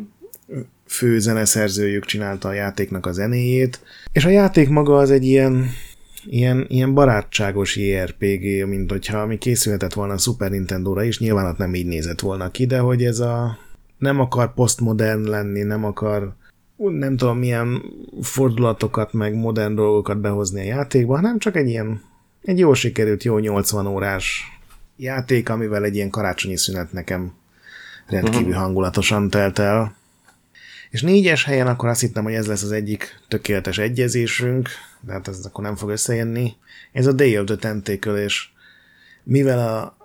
[0.86, 3.80] fő zeneszerzőjük csinálta a játéknak a zenéjét,
[4.11, 5.70] és a játék maga az egy ilyen
[6.28, 11.57] ilyen, ilyen barátságos JRPG, mint hogyha mi készülhetett volna a Super Nintendo-ra is, nyilván ott
[11.57, 13.57] nem így nézett volna ki, de hogy ez a
[13.97, 16.36] nem akar postmodern lenni, nem akar
[16.78, 17.82] nem tudom milyen
[18.22, 22.01] fordulatokat, meg modern dolgokat behozni a játékba, hanem csak egy ilyen
[22.41, 24.43] egy jól sikerült, jó 80 órás
[24.95, 27.33] játék, amivel egy ilyen karácsonyi szünet nekem
[28.07, 28.61] rendkívül uh-huh.
[28.61, 29.95] hangulatosan telt el.
[30.89, 34.69] És négyes helyen akkor azt hittem, hogy ez lesz az egyik tökéletes egyezésünk,
[35.01, 36.53] de hát ez akkor nem fog összejönni.
[36.91, 38.49] Ez a Day of the Tentacle, és
[39.23, 39.97] mivel a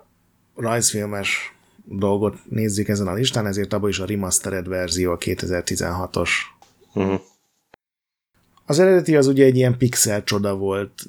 [0.55, 6.29] rajzfilmes dolgot nézzük ezen a listán, ezért abban is a remastered verzió a 2016-os.
[6.93, 7.21] Uh-huh.
[8.65, 11.03] Az eredeti az ugye egy ilyen pixel csoda volt,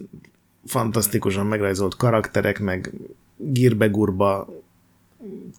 [0.66, 2.92] fantasztikusan megrajzolt karakterek, meg
[3.44, 4.48] gírbe-gurba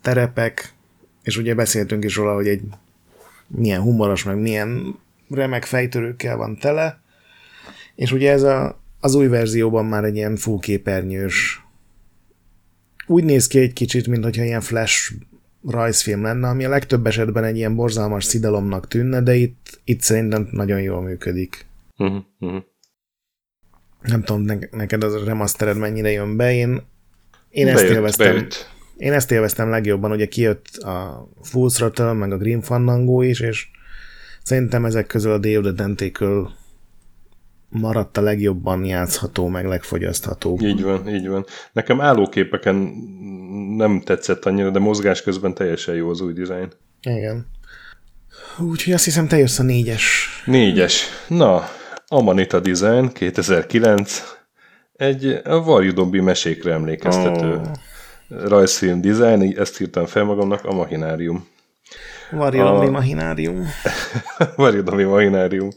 [0.02, 0.74] terepek,
[1.24, 2.62] és ugye beszéltünk is róla, hogy egy
[3.48, 7.02] milyen humoros, meg milyen remek fejtörőkkel van tele,
[7.96, 11.64] és ugye ez a, az új verzióban már egy ilyen fullképernyős
[13.08, 15.14] úgy néz ki egy kicsit, mintha ilyen flash
[15.68, 20.48] rajzfilm lenne, ami a legtöbb esetben egy ilyen borzalmas szidalomnak tűnne, de itt, itt szerintem
[20.52, 21.66] nagyon jól működik.
[21.98, 22.64] Uh-huh.
[24.02, 26.82] Nem tudom, ne, neked az a remastered mennyire jön be, én,
[27.54, 28.28] én bejött, ezt élveztem.
[28.28, 28.72] Bejött.
[28.98, 33.68] Én ezt élveztem legjobban, ugye kijött a Full Throttle, meg a Grim Fandango is, és
[34.44, 36.50] szerintem ezek közül a Day of the Tentacle
[37.70, 40.60] maradt a legjobban játszható, meg legfogyasztható.
[40.62, 41.46] Így van, így van.
[41.74, 42.76] Nekem állóképeken
[43.78, 46.72] nem tetszett annyira, de mozgás közben teljesen jó az új dizájn.
[47.02, 47.48] Igen.
[48.60, 50.28] Úgyhogy azt hiszem, te jössz a négyes.
[50.46, 51.06] Négyes.
[51.28, 51.70] Na,
[52.08, 54.24] Amanita Design 2009.
[54.94, 57.68] Egy a Varjudombi mesékre emlékeztető oh.
[58.30, 61.48] rajzfilm design, ezt írtam fel magamnak, a Machinárium.
[62.32, 63.68] Variodomi Machinárium.
[64.56, 65.70] Variodomi Machinárium.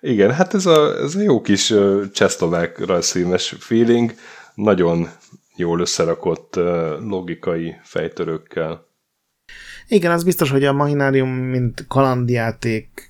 [0.00, 1.74] Igen, hát ez a, ez a jó kis
[2.12, 4.14] csehszlovák rajzfilmes feeling,
[4.54, 5.08] nagyon
[5.56, 6.54] jól összerakott
[7.00, 8.86] logikai fejtörőkkel.
[9.88, 13.05] Igen, az biztos, hogy a Machinárium, mint kalandjáték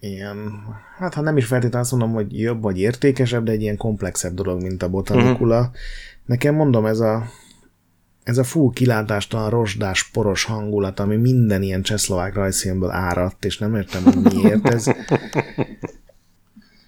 [0.00, 0.52] ilyen,
[0.98, 4.34] hát ha nem is feltétlenül azt mondom, hogy jobb vagy értékesebb, de egy ilyen komplexebb
[4.34, 5.58] dolog, mint a botanikula.
[5.58, 5.74] Uh-huh.
[6.24, 7.26] Nekem mondom, ez a
[8.28, 13.74] ez a full kilátástalan rozsdás, poros hangulat, ami minden ilyen csehszlovák rajzfilmből áradt, és nem
[13.74, 14.86] értem, hogy miért ez.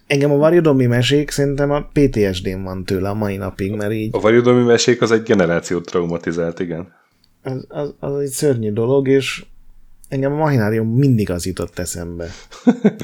[0.07, 4.15] Engem a Varjodomi mesék szerintem a PTSD-n van tőle a mai napig, mert így...
[4.15, 6.93] A Varjodomi mesék az egy generációt traumatizált, igen.
[7.43, 9.45] Az, az, az egy szörnyű dolog, és
[10.11, 12.27] engem a machinárium mindig az jutott eszembe.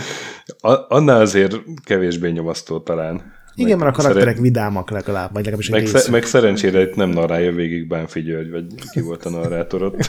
[0.88, 3.36] Annál azért kevésbé nyomasztó talán.
[3.56, 4.42] Igen, mert a karakterek szeren...
[4.42, 8.66] vidámak legalább, vagy legalábbis meg, sze- meg szerencsére itt nem narrálja végig Bánfi György, vagy
[8.92, 9.96] ki volt a narrátorot.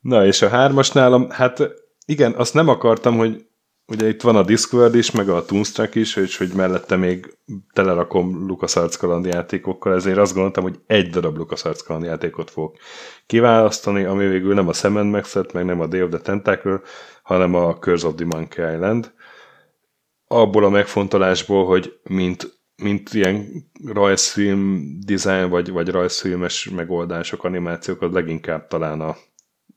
[0.00, 1.70] Na, és a hármas nálam, hát
[2.06, 3.46] igen, azt nem akartam, hogy
[3.88, 7.38] ugye itt van a Discord is, meg a Toonstruck is, és hogy mellette még
[7.72, 12.76] telerakom LucasArts kalandjátékokkal, ezért azt gondoltam, hogy egy darab LucasArts kalandjátékot fogok
[13.26, 16.80] kiválasztani, ami végül nem a Semen Max-et, meg nem a Day of the Tentacle,
[17.22, 19.12] hanem a Curse of the Monkey Island,
[20.26, 28.12] abból a megfontolásból, hogy mint, mint ilyen rajzfilm design, vagy, vagy rajzfilmes megoldások, animációk, az
[28.12, 29.16] leginkább talán a,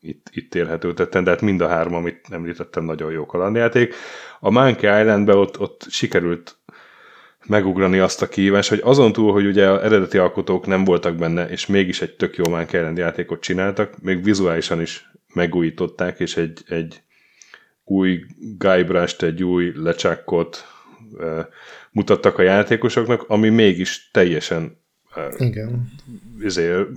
[0.02, 3.96] itt, itt érhető tetten, de hát mind a három, amit említettem, nagyon jó kalandjáték.
[4.40, 6.58] A Monkey Islandben ott, ott sikerült
[7.46, 11.50] megugrani azt a kihívást, hogy azon túl, hogy ugye az eredeti alkotók nem voltak benne,
[11.50, 16.62] és mégis egy tök jó Monkey Island játékot csináltak, még vizuálisan is megújították, és egy,
[16.68, 17.02] egy
[17.84, 18.26] új
[18.58, 20.66] Guybrush, egy új lecsákkot
[21.92, 24.80] mutattak a játékosoknak, ami mégis teljesen
[25.38, 25.92] Igen.
[26.44, 26.88] Ezért,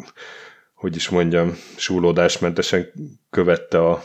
[0.85, 2.93] hogy is mondjam, súlódásmentesen
[3.31, 4.05] követte a,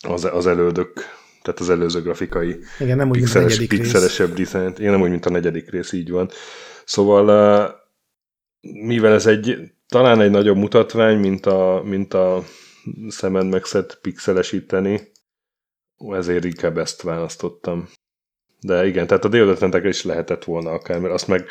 [0.00, 0.92] az, az elődök,
[1.42, 4.78] tehát az előző grafikai Igen, nem úgy, pixeles, mint a pixelesebb dizájnt.
[4.78, 6.30] Igen, nem úgy, mint a negyedik rész, így van.
[6.84, 7.74] Szóval
[8.60, 12.44] mivel ez egy talán egy nagyobb mutatvány, mint a, mint a
[13.08, 15.12] szemen megszett pixelesíteni,
[16.08, 17.88] ezért inkább ezt választottam.
[18.60, 21.46] De igen, tehát a Deodatentek is lehetett volna akár, mert azt meg,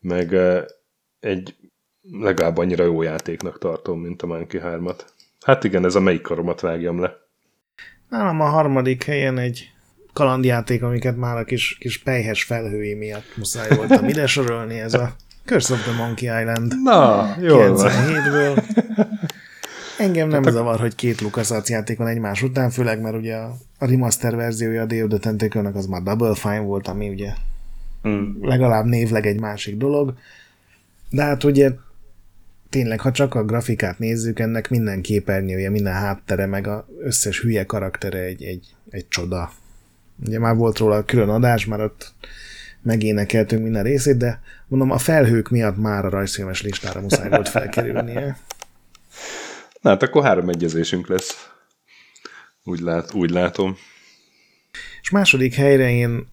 [0.00, 0.34] meg
[1.20, 1.54] egy
[2.12, 5.00] legalább annyira jó játéknak tartom, mint a Monkey 3-at.
[5.40, 7.16] Hát igen, ez a melyik karomat vágjam le.
[8.08, 9.70] Nálam a harmadik helyen egy
[10.12, 15.14] kalandjáték, amiket már a kis, kis pejhes felhői miatt muszáj voltam ide sorolni, ez a
[15.44, 16.82] Curse of the Monkey Island.
[16.82, 18.62] Na, jó 97-ből.
[19.98, 23.56] Engem nem Tehát zavar, hogy két LucasArts játék van egymás után, főleg mert ugye a,
[23.78, 27.32] remaster verziója a Day of the az már Double Fine volt, ami ugye
[28.08, 28.42] mm.
[28.42, 30.14] legalább névleg egy másik dolog.
[31.10, 31.70] De hát ugye
[32.70, 37.64] tényleg, ha csak a grafikát nézzük, ennek minden képernyője, minden háttere, meg az összes hülye
[37.64, 39.52] karaktere egy, egy, egy csoda.
[40.26, 42.12] Ugye már volt róla külön adás, már ott
[42.82, 48.36] megénekeltünk minden részét, de mondom, a felhők miatt már a rajzfilmes listára muszáj volt felkerülnie.
[49.82, 51.50] Na hát akkor három egyezésünk lesz.
[52.64, 53.76] Úgy, lát, úgy látom.
[55.02, 56.26] És második helyre én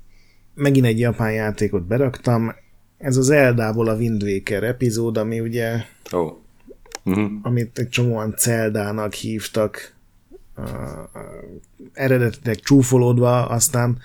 [0.54, 2.56] megint egy japán játékot beraktam.
[2.98, 5.82] Ez az Eldából a Wind Waker epizód, ami ugye
[6.12, 6.38] oh.
[7.04, 7.32] uh-huh.
[7.41, 9.93] amit egy csomóan Celdának hívtak,
[10.58, 10.66] uh,
[11.93, 13.98] eredetileg csúfolódva, aztán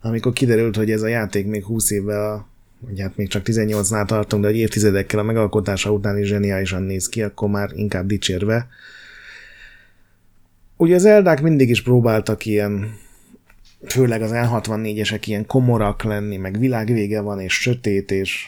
[0.00, 2.46] amikor kiderült, hogy ez a játék még 20 évvel a
[2.80, 7.08] ugye hát még csak 18-nál tartunk, de egy évtizedekkel a megalkotása után is zseniálisan néz
[7.08, 8.68] ki, akkor már inkább dicsérve.
[10.76, 12.96] Ugye az Eldák mindig is próbáltak ilyen,
[13.86, 18.46] főleg az L64-esek ilyen komorak lenni, meg világvége van, és sötét, és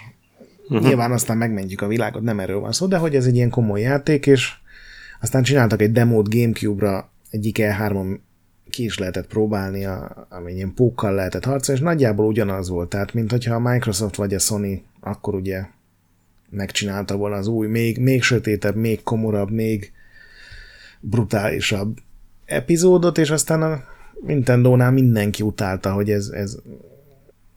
[0.68, 0.86] uh-huh.
[0.86, 3.80] nyilván aztán megmentjük a világot, nem erről van szó, de hogy ez egy ilyen komoly
[3.80, 4.52] játék, és
[5.20, 8.18] aztán csináltak egy demót Gamecube-ra, egyik E3-on
[8.70, 9.86] ki is lehetett próbálni,
[10.28, 12.88] ami ilyen pókkal lehetett harcolni, és nagyjából ugyanaz volt.
[12.88, 15.64] Tehát, mint hogyha a Microsoft vagy a Sony akkor ugye
[16.50, 19.92] megcsinálta volna az új, még, még sötétebb, még komorabb, még
[21.00, 21.98] brutálisabb
[22.44, 23.82] epizódot, és aztán a
[24.26, 26.56] Nintendo-nál mindenki utálta, hogy ez, ez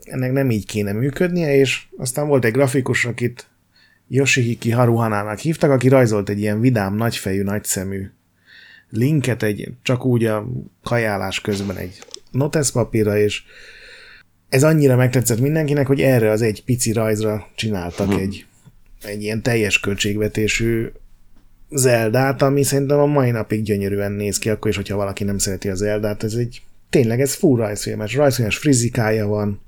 [0.03, 3.47] ennek nem így kéne működnie, és aztán volt egy grafikus, akit
[4.07, 8.09] Yoshihiki Haruhanának hívtak, aki rajzolt egy ilyen vidám, nagyfejű, nagyszemű
[8.89, 10.47] linket egy, csak úgy a
[10.83, 11.99] kajálás közben egy
[12.31, 13.43] notes papírra, és
[14.49, 18.19] ez annyira megtetszett mindenkinek, hogy erre az egy pici rajzra csináltak hmm.
[18.19, 18.45] egy,
[19.01, 20.91] egy ilyen teljes költségvetésű
[21.75, 25.69] Zeldát, ami szerintem a mai napig gyönyörűen néz ki, akkor is, hogyha valaki nem szereti
[25.69, 29.61] az Zeldát, ez egy tényleg ez full rajzfilmes, rajzfilmes frizikája van,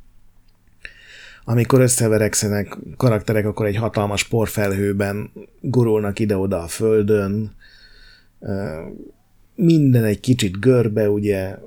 [1.44, 5.32] amikor összeverekszenek karakterek, akkor egy hatalmas porfelhőben
[5.62, 7.56] gurulnak ide-oda a földön,
[9.56, 11.58] minden egy kicsit görbe, ugye.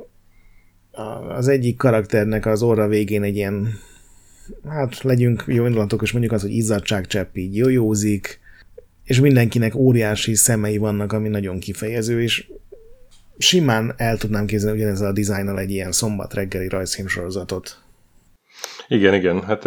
[1.37, 3.69] Az egyik karakternek az orra végén egy ilyen,
[4.69, 8.41] hát legyünk jó indulatok, és mondjuk az, hogy izzadságcsepp így jójózik,
[9.09, 12.51] és mindenkinek óriási szemei vannak, ami nagyon kifejező, és
[13.39, 17.83] simán el tudnám képzelni ugyanezzel a dizájnnal egy ilyen szombat reggeli rajzfilmsorozatot.
[18.89, 19.65] Igen, igen, hát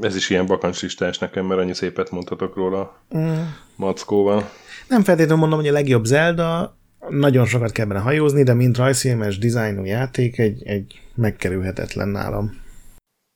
[0.00, 3.42] ez is ilyen bakancslistás nekem, mert annyi szépet mondhatok róla mm.
[3.76, 4.50] Mackóval.
[4.88, 6.76] Nem feltétlenül mondom, hogy a legjobb Zelda,
[7.08, 12.60] nagyon sokat kell benne hajózni, de mint rajzfilmes dizájnú játék egy, egy megkerülhetetlen nálam.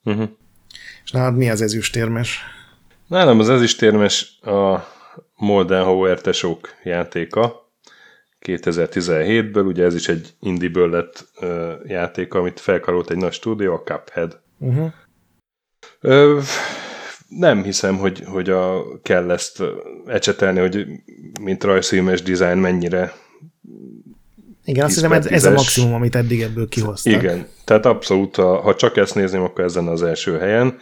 [0.03, 0.29] Uh-huh.
[1.03, 2.39] És nálad mi az ezüstérmes?
[3.07, 4.97] Nálam az ezüstérmes a
[5.39, 7.71] Moldenhauer tesók játéka
[8.45, 13.81] 2017-ből, ugye ez is egy indie-ből lett uh, játéka, amit felkarolt egy nagy stúdió, a
[13.81, 14.39] Cuphead.
[14.57, 14.91] Uh-huh.
[16.01, 16.39] Ö,
[17.27, 19.63] nem hiszem, hogy, hogy a, kell ezt
[20.05, 20.85] ecsetelni, hogy
[21.41, 23.13] mint rajzfilmes design mennyire
[24.65, 27.13] igen, azt hiszem ez, ez a maximum, amit eddig ebből kihoztak.
[27.13, 30.77] Igen, tehát abszolút, ha csak ezt nézném, akkor ezen az első helyen.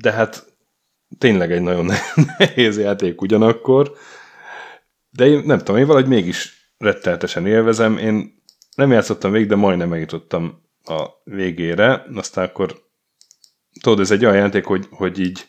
[0.00, 0.47] De hát
[1.18, 1.90] tényleg egy nagyon
[2.38, 3.92] nehéz játék ugyanakkor.
[5.10, 7.98] De én nem tudom, én valahogy mégis retteltesen élvezem.
[7.98, 8.42] Én
[8.74, 12.04] nem játszottam végig, de majdnem megjutottam a végére.
[12.14, 12.86] Aztán akkor
[13.80, 15.48] tudod, ez egy olyan játék, hogy, hogy így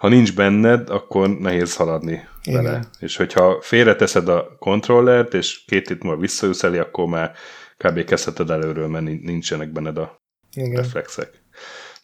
[0.00, 2.62] ha nincs benned, akkor nehéz haladni Igen.
[2.62, 2.88] vele.
[2.98, 7.32] És hogyha félreteszed a kontrollert, és két hét múlva visszajössz elé, akkor már
[7.76, 8.04] kb.
[8.04, 10.22] kezdheted előről, mert nincsenek benned a
[10.54, 10.82] Igen.
[10.82, 11.39] reflexek.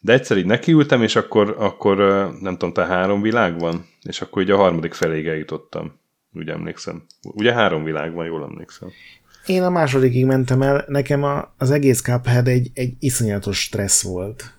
[0.01, 1.97] De egyszer így nekiültem, és akkor, akkor
[2.41, 3.87] nem tudom, te három világ van?
[4.03, 5.93] És akkor ugye a harmadik feléig eljutottam.
[6.33, 7.03] Úgy emlékszem.
[7.23, 8.89] Ugye három világ van, jól emlékszem.
[9.47, 14.53] Én a másodikig mentem el, nekem a, az egész Cuphead egy, egy iszonyatos stressz volt.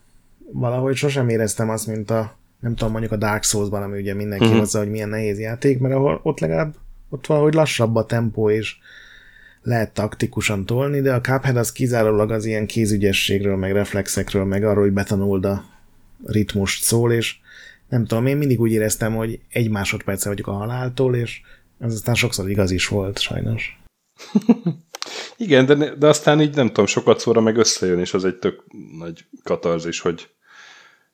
[0.51, 4.43] Valahogy sosem éreztem azt, mint a nem tudom, mondjuk a Dark Souls-ban, ami ugye mindenki
[4.43, 4.59] uh-huh.
[4.59, 6.75] hozza, hogy milyen nehéz játék, mert ahol ott legalább
[7.09, 8.77] ott valahogy lassabb a tempó, és
[9.67, 14.83] lehet taktikusan tolni, de a Cuphead az kizárólag az ilyen kézügyességről, meg reflexekről, meg arról,
[14.83, 15.65] hogy betanuld a
[16.25, 17.35] ritmust szól, és
[17.89, 21.41] nem tudom, én mindig úgy éreztem, hogy egy másodperce vagyok a haláltól, és
[21.79, 23.79] ez aztán sokszor igaz is volt, sajnos.
[25.37, 28.63] Igen, de, de aztán így nem tudom, sokat szóra meg összejön, és az egy tök
[28.97, 30.29] nagy katarzis, hogy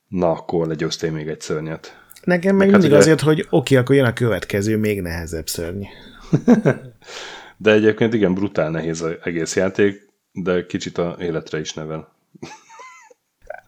[0.08, 2.02] na, akkor legyőztél még egy szörnyet.
[2.24, 3.34] Nekem meg, meg mindig hát azért, ugye...
[3.34, 5.82] hogy oké, akkor jön a következő, még nehezebb szörny.
[7.64, 12.14] de egyébként igen, brutál nehéz az egész játék, de kicsit a életre is nevel.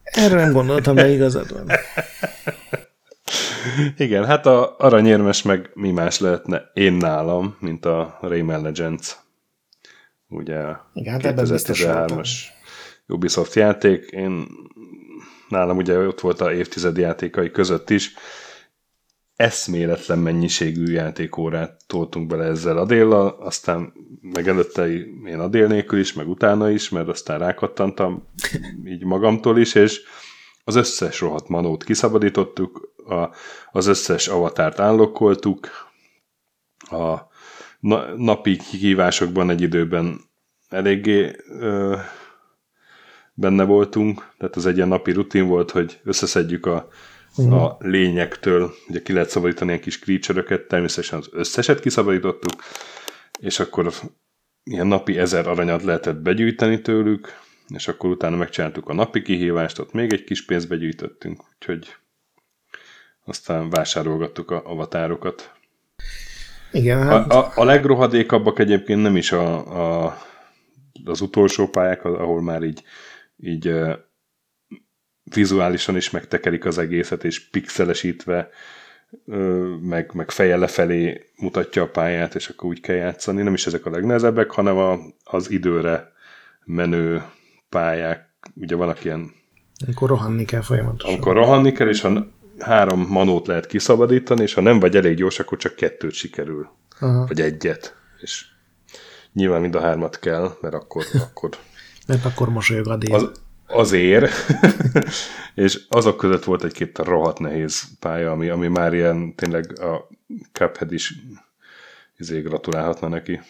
[0.02, 1.70] Erre nem gondoltam, de igazad van.
[3.96, 9.16] Igen, hát a aranyérmes meg mi más lehetne én nálam, mint a Rayman Legends.
[10.28, 12.54] Ugye Igen, 2013-as hát
[13.06, 14.10] Ubisoft játék.
[14.10, 14.46] Én
[15.48, 18.14] nálam ugye ott volt a évtized játékai között is,
[19.36, 24.88] eszméletlen mennyiségű játékórát toltunk bele ezzel a déllal, aztán meg előtte
[25.26, 28.22] én a dél nélkül is, meg utána is, mert aztán rákattantam
[28.84, 30.00] így magamtól is, és
[30.64, 33.28] az összes rohadt manót kiszabadítottuk, a,
[33.72, 35.68] az összes avatárt állokkoltuk,
[36.90, 37.16] a
[37.80, 40.20] na, napi kihívásokban egy időben
[40.68, 41.96] eléggé ö,
[43.34, 46.88] benne voltunk, tehát az egy ilyen napi rutin volt, hogy összeszedjük a,
[47.36, 47.62] uh-huh.
[47.62, 52.52] a lényektől, ugye ki lehet szabadítani ilyen kis creature természetesen az összeset kiszabadítottuk,
[53.40, 53.92] és akkor
[54.64, 59.92] ilyen napi ezer aranyat lehetett begyűjteni tőlük, és akkor utána megcsináltuk a napi kihívást, ott
[59.92, 61.96] még egy kis pénzt begyűjtöttünk, úgyhogy
[63.24, 65.52] aztán vásárolgattuk a avatárokat.
[66.72, 67.32] Igen, hát...
[67.32, 70.18] a, a, a legrohadékabbak egyébként nem is a, a,
[71.04, 72.82] az utolsó pályák, ahol már így
[73.36, 73.74] így
[75.34, 78.50] vizuálisan is megtekerik az egészet, és pixelesítve
[79.80, 83.42] meg, meg feje lefelé mutatja a pályát, és akkor úgy kell játszani.
[83.42, 86.12] Nem is ezek a legnehezebbek, hanem a, az időre
[86.64, 87.22] menő
[87.68, 88.28] pályák.
[88.54, 89.32] Ugye vannak ilyen...
[89.84, 91.14] Amikor rohanni kell folyamatosan.
[91.14, 92.26] Amikor rohanni kell, és ha
[92.58, 96.68] három manót lehet kiszabadítani, és ha nem vagy elég gyors, akkor csak kettőt sikerül.
[97.00, 97.26] Aha.
[97.26, 97.96] Vagy egyet.
[98.20, 98.44] És
[99.32, 101.50] nyilván mind a hármat kell, mert akkor, akkor
[102.06, 103.14] mert akkor mosolyog a dél.
[103.14, 103.30] Az,
[103.66, 104.32] azért,
[105.54, 110.08] és azok között volt egy-két rohadt nehéz pálya, ami, ami már ilyen tényleg a
[110.52, 111.14] Cuphead is
[112.16, 113.40] izé gratulálhatna neki.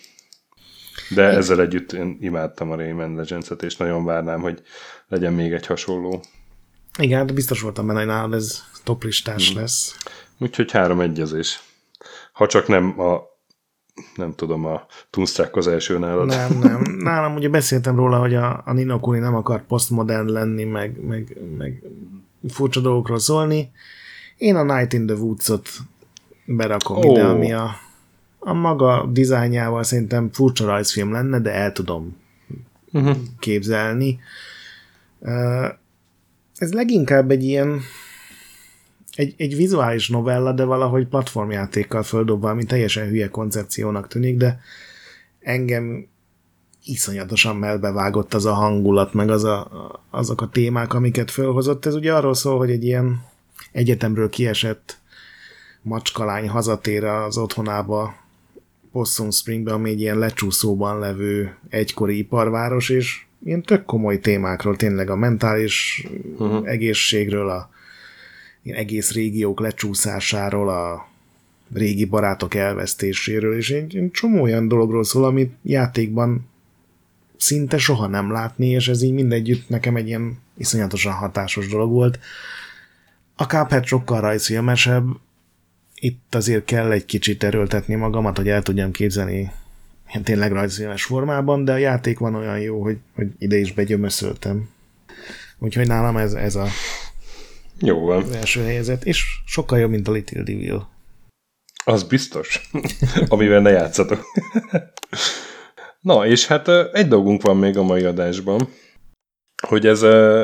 [1.11, 4.63] De ezzel együtt én imádtam a Rayman Legends-et, és nagyon várnám, hogy
[5.09, 6.23] legyen még egy hasonló.
[6.99, 9.61] Igen, de hát biztos voltam benne, hogy nálad ez toplistás hmm.
[9.61, 9.97] lesz.
[10.39, 11.61] Úgyhogy három egyezés.
[12.33, 13.21] Ha csak nem a
[14.17, 16.27] nem tudom, a Tunstrák az első nálad.
[16.27, 16.83] Nem, nem.
[16.99, 21.37] Nálam ugye beszéltem róla, hogy a, a Nino Kuni nem akar postmodern lenni, meg, meg,
[21.59, 21.83] meg
[22.49, 23.71] furcsa dolgokról szólni.
[24.37, 25.69] Én a Night in the Woods-ot
[26.45, 27.11] berakom oh.
[27.11, 27.71] ide, ami a,
[28.39, 32.17] a maga dizájnjával szerintem furcsa rajzfilm lenne, de el tudom
[32.93, 33.17] uh-huh.
[33.39, 34.21] képzelni.
[36.57, 37.81] Ez leginkább egy ilyen
[39.17, 44.61] egy, egy vizuális novella, de valahogy platformjátékkal földobva, ami teljesen hülye koncepciónak tűnik, de
[45.41, 46.07] engem
[46.85, 49.71] iszonyatosan melbevágott az a hangulat, meg az a,
[50.11, 51.87] azok a témák, amiket fölhozott.
[51.87, 53.23] Ez ugye arról szól, hogy egy ilyen
[53.73, 54.99] egyetemről kiesett
[55.83, 58.15] macskalány hazatér az otthonába,
[58.93, 65.11] Possum Springbe, ami egy ilyen lecsúszóban levő egykori iparváros, és ilyen tök komoly témákról, tényleg
[65.11, 66.07] a mentális
[66.37, 66.69] uh-huh.
[66.69, 67.71] egészségről, a
[68.71, 71.09] egész régiók lecsúszásáról, a
[71.75, 76.49] régi barátok elvesztéséről, és egy, egy csomó olyan dologról szól, amit játékban
[77.37, 82.19] szinte soha nem látni, és ez így mindegyütt nekem egy ilyen iszonyatosan hatásos dolog volt.
[83.37, 85.05] A Cuphead sokkal rajzfilmesebb,
[85.95, 89.51] itt azért kell egy kicsit erőltetni magamat, hogy el tudjam képzelni
[90.09, 94.69] ilyen tényleg rajzfilmes formában, de a játék van olyan jó, hogy, hogy ide is begyömöszöltem.
[95.59, 96.67] Úgyhogy nálam ez, ez a
[97.79, 98.23] jó van.
[98.23, 100.89] Az első helyzet, és sokkal jobb, mint a Little Devil.
[101.85, 102.71] Az biztos,
[103.29, 104.25] amivel ne játszatok.
[106.01, 108.69] Na, és hát egy dolgunk van még a mai adásban,
[109.69, 110.03] hogy ez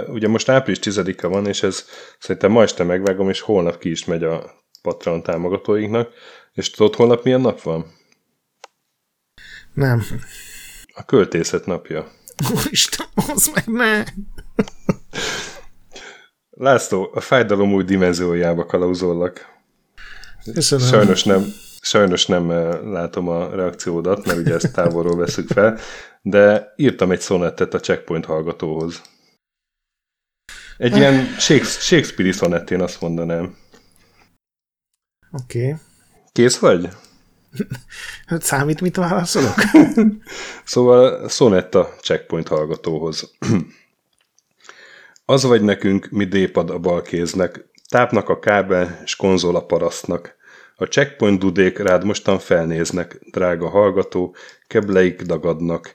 [0.08, 1.84] ugye most április 10-e van, és ez
[2.18, 6.12] szerintem ma este megvágom, és holnap ki is megy a Patreon támogatóinknak.
[6.52, 7.92] És tudod, holnap milyen nap van?
[9.74, 10.02] Nem.
[10.94, 12.12] A költészet napja.
[12.70, 14.04] Isten, az meg ne!
[16.62, 19.46] László, a fájdalom új dimenziójába kalauzollak.
[20.52, 20.86] Köszönöm.
[20.86, 21.44] Sajnos nem,
[21.80, 25.78] sajnos nem eh, látom a reakciódat, mert ugye ezt távolról veszük fel,
[26.20, 29.02] de írtam egy szonettet a Checkpoint hallgatóhoz.
[30.76, 33.56] Egy ilyen Shakespeare-i szonett, én azt mondanám.
[35.42, 35.64] Oké.
[35.64, 35.78] Okay.
[36.32, 36.88] Kész vagy?
[38.26, 39.54] Hát számít, mit válaszolok?
[40.64, 43.30] szóval szonetta Checkpoint hallgatóhoz.
[45.32, 50.36] Az vagy nekünk, mi dépad a balkéznek, tápnak a kábel, s konzol a parasztnak.
[50.76, 54.34] A checkpoint dudék rád mostan felnéznek, drága hallgató,
[54.66, 55.94] kebleik dagadnak.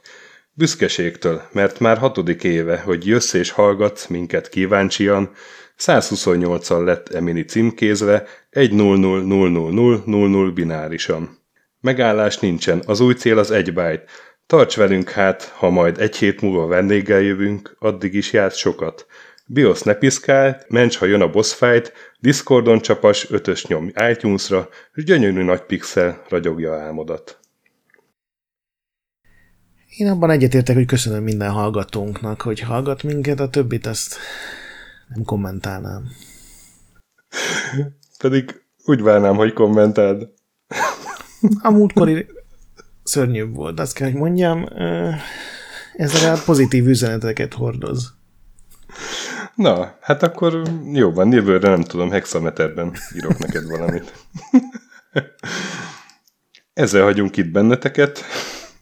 [0.52, 5.30] Büszkeségtől, mert már hatodik éve, hogy jössz és hallgatsz minket kíváncsian,
[5.78, 11.38] 128-al lett Emini címkézve, 1-0-0-0-0-0-0 binárisan.
[11.80, 14.04] Megállás nincsen, az új cél az egy byte.
[14.46, 19.06] Tarts velünk hát, ha majd egy hét múlva vendéggel jövünk, addig is játsz sokat.
[19.50, 25.04] BIOS ne piszkál, mencs, ha jön a boss fight, Discordon csapas, ötös nyom iTunes-ra, és
[25.04, 27.38] gyönyörű nagy pixel ragyogja álmodat.
[29.96, 34.16] Én abban egyetértek, hogy köszönöm minden hallgatónknak, hogy hallgat minket, a többit azt
[35.14, 36.08] nem kommentálnám.
[38.22, 40.28] Pedig úgy várnám, hogy kommentáld.
[41.62, 42.26] A múltkori
[43.02, 44.66] szörnyűbb volt, azt kell, hogy mondjam.
[45.96, 48.17] Ez legalább pozitív üzeneteket hordoz.
[49.58, 54.12] Na, hát akkor jó van, jövőre nem tudom, hexameterben írok neked valamit.
[56.74, 58.24] Ezzel hagyunk itt benneteket.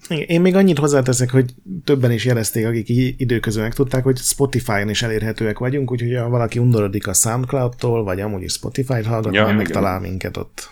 [0.09, 1.55] Én még annyit hozzáteszek, hogy
[1.85, 2.89] többen is jelezték, akik
[3.20, 8.43] időközben megtudták, hogy Spotify-on is elérhetőek vagyunk, úgyhogy ha valaki undorodik a Soundcloud-tól, vagy amúgy
[8.43, 10.70] is Spotify-t hallgat, ja, megtalál minket ott.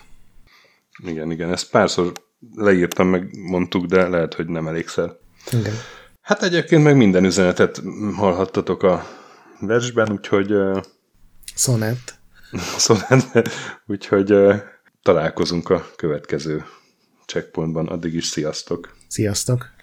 [1.07, 2.11] Igen, igen, ezt párszor
[2.55, 5.11] leírtam, meg mondtuk, de lehet, hogy nem elégszer.
[5.51, 5.73] Igen.
[6.21, 7.81] Hát egyébként meg minden üzenetet
[8.15, 9.23] hallhattatok a
[9.65, 10.53] versben, úgyhogy...
[11.55, 12.19] Sonnet.
[12.77, 13.49] Sonnet,
[13.87, 14.35] úgyhogy
[15.01, 16.63] találkozunk a következő
[17.25, 17.87] checkpointban.
[17.87, 18.95] Addig is sziasztok!
[19.07, 19.73] Sziasztok!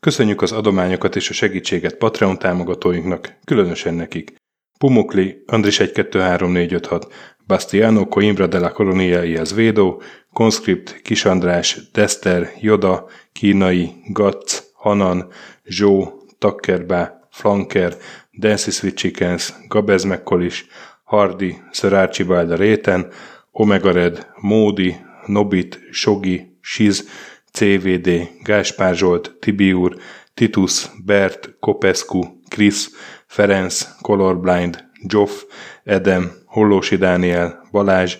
[0.00, 4.34] Köszönjük az adományokat és a segítséget Patreon támogatóinknak, különösen nekik.
[4.78, 7.12] Pumukli, Andris 123456,
[7.46, 10.00] Bastiano Coimbra de la Colonia y Azvedo,
[10.34, 15.28] Conscript, Kis András, Dester, Joda, Kínai, Gatz, Hanan,
[15.64, 17.96] Zsó, Takkerbá, Flanker,
[18.32, 20.64] Dancy Sweet Chickens, Gabez Mekkolis,
[21.04, 23.10] Hardy, Sir Archibald Réten,
[23.52, 27.04] Omega Red, Módi, Nobit, Sogi, Siz,
[27.52, 29.96] CVD, Gáspár Zsolt, Tibiur,
[30.34, 32.90] Titus, Bert, Kopescu, Krisz,
[33.26, 35.44] Ferenc, Colorblind, Joff,
[35.84, 38.18] Edem, Hollósi Dániel, Balázs,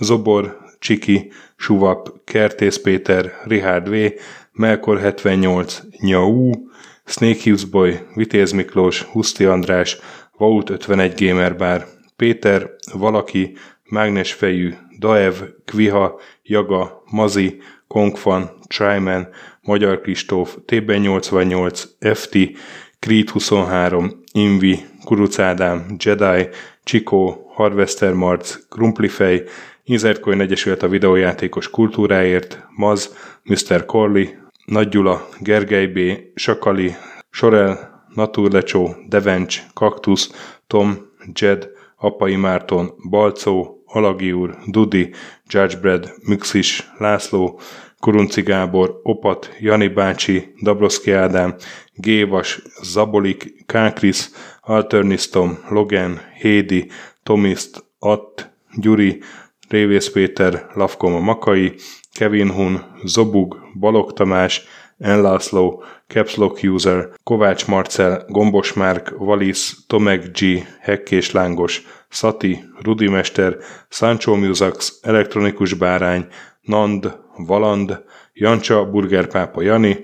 [0.00, 4.12] Zobor, Csiki, Suvap, Kertész Péter, Richard V,
[4.52, 6.50] Melkor 78, Nyau,
[7.04, 9.98] Snake Hughes Boy, Vitéz Miklós, Huszti András,
[10.36, 19.28] Vault 51 Gamer Bar, Péter, Valaki, Mágnesfejű, Daev, Kviha, Jaga, Mazi, Kongfan, Tryman,
[19.62, 21.82] Magyar Kristóf, TB88,
[22.14, 22.36] FT,
[22.98, 26.48] Creed 23, Invi, Kuruc Ádám, Jedi,
[26.84, 29.42] Csikó, Harvester Marc, Krumplifej,
[29.88, 33.84] Inzertcoin Egyesület a videójátékos kultúráért, Maz, Mr.
[33.84, 34.24] Corley,
[34.64, 35.98] Nagy Gyula, Gergely B.,
[36.34, 36.94] Sakali,
[37.30, 40.96] Sorel, Naturlecsó, Devencs, Kaktusz, Tom,
[41.32, 45.10] Jed, Apai Márton, Balcó, Alagi úr, Dudi,
[45.46, 47.60] Judgebred, Müxis, László,
[48.00, 51.54] Kurunci Gábor, Opat, Jani bácsi, Dabroszki Ádám,
[51.94, 54.28] Gévas, Zabolik, Kákris,
[54.60, 56.90] Alternisztom, Logan, Hédi,
[57.22, 59.22] Tomiszt, Att, Gyuri,
[59.68, 61.74] Révész Péter, Lavkoma Makai,
[62.12, 64.62] Kevin Hun, Zobug, Balog Tamás,
[64.98, 73.56] Enlászló, Capslock User, Kovács Marcel, Gombos Márk, Valisz, Tomek G, Hekkés Lángos, Szati, Rudimester,
[73.88, 76.26] Sancho Musax, Elektronikus Bárány,
[76.60, 79.98] Nand, Valand, Jancsa, Burgerpápa Jani,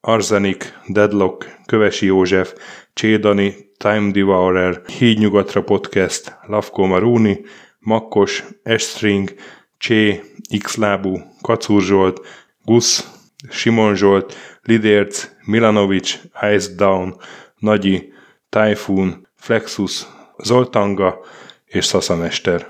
[0.00, 2.54] Arzenik, Deadlock, Kövesi József,
[2.92, 7.40] Csédani, Time Devourer, Hídnyugatra Podcast, Lavko Maruni,
[7.80, 9.34] Makkos, Estring,
[9.78, 10.22] Csé,
[10.62, 12.20] Xlábú, Kacúr Zsolt,
[12.64, 13.10] Gusz,
[13.50, 16.18] Simon Zsolt, Lidérc, Milanovic,
[16.54, 17.16] Ice Down,
[17.58, 18.12] Nagyi,
[18.48, 20.06] Typhoon, Flexus,
[20.38, 21.24] Zoltanga
[21.64, 22.66] és Szaszamester.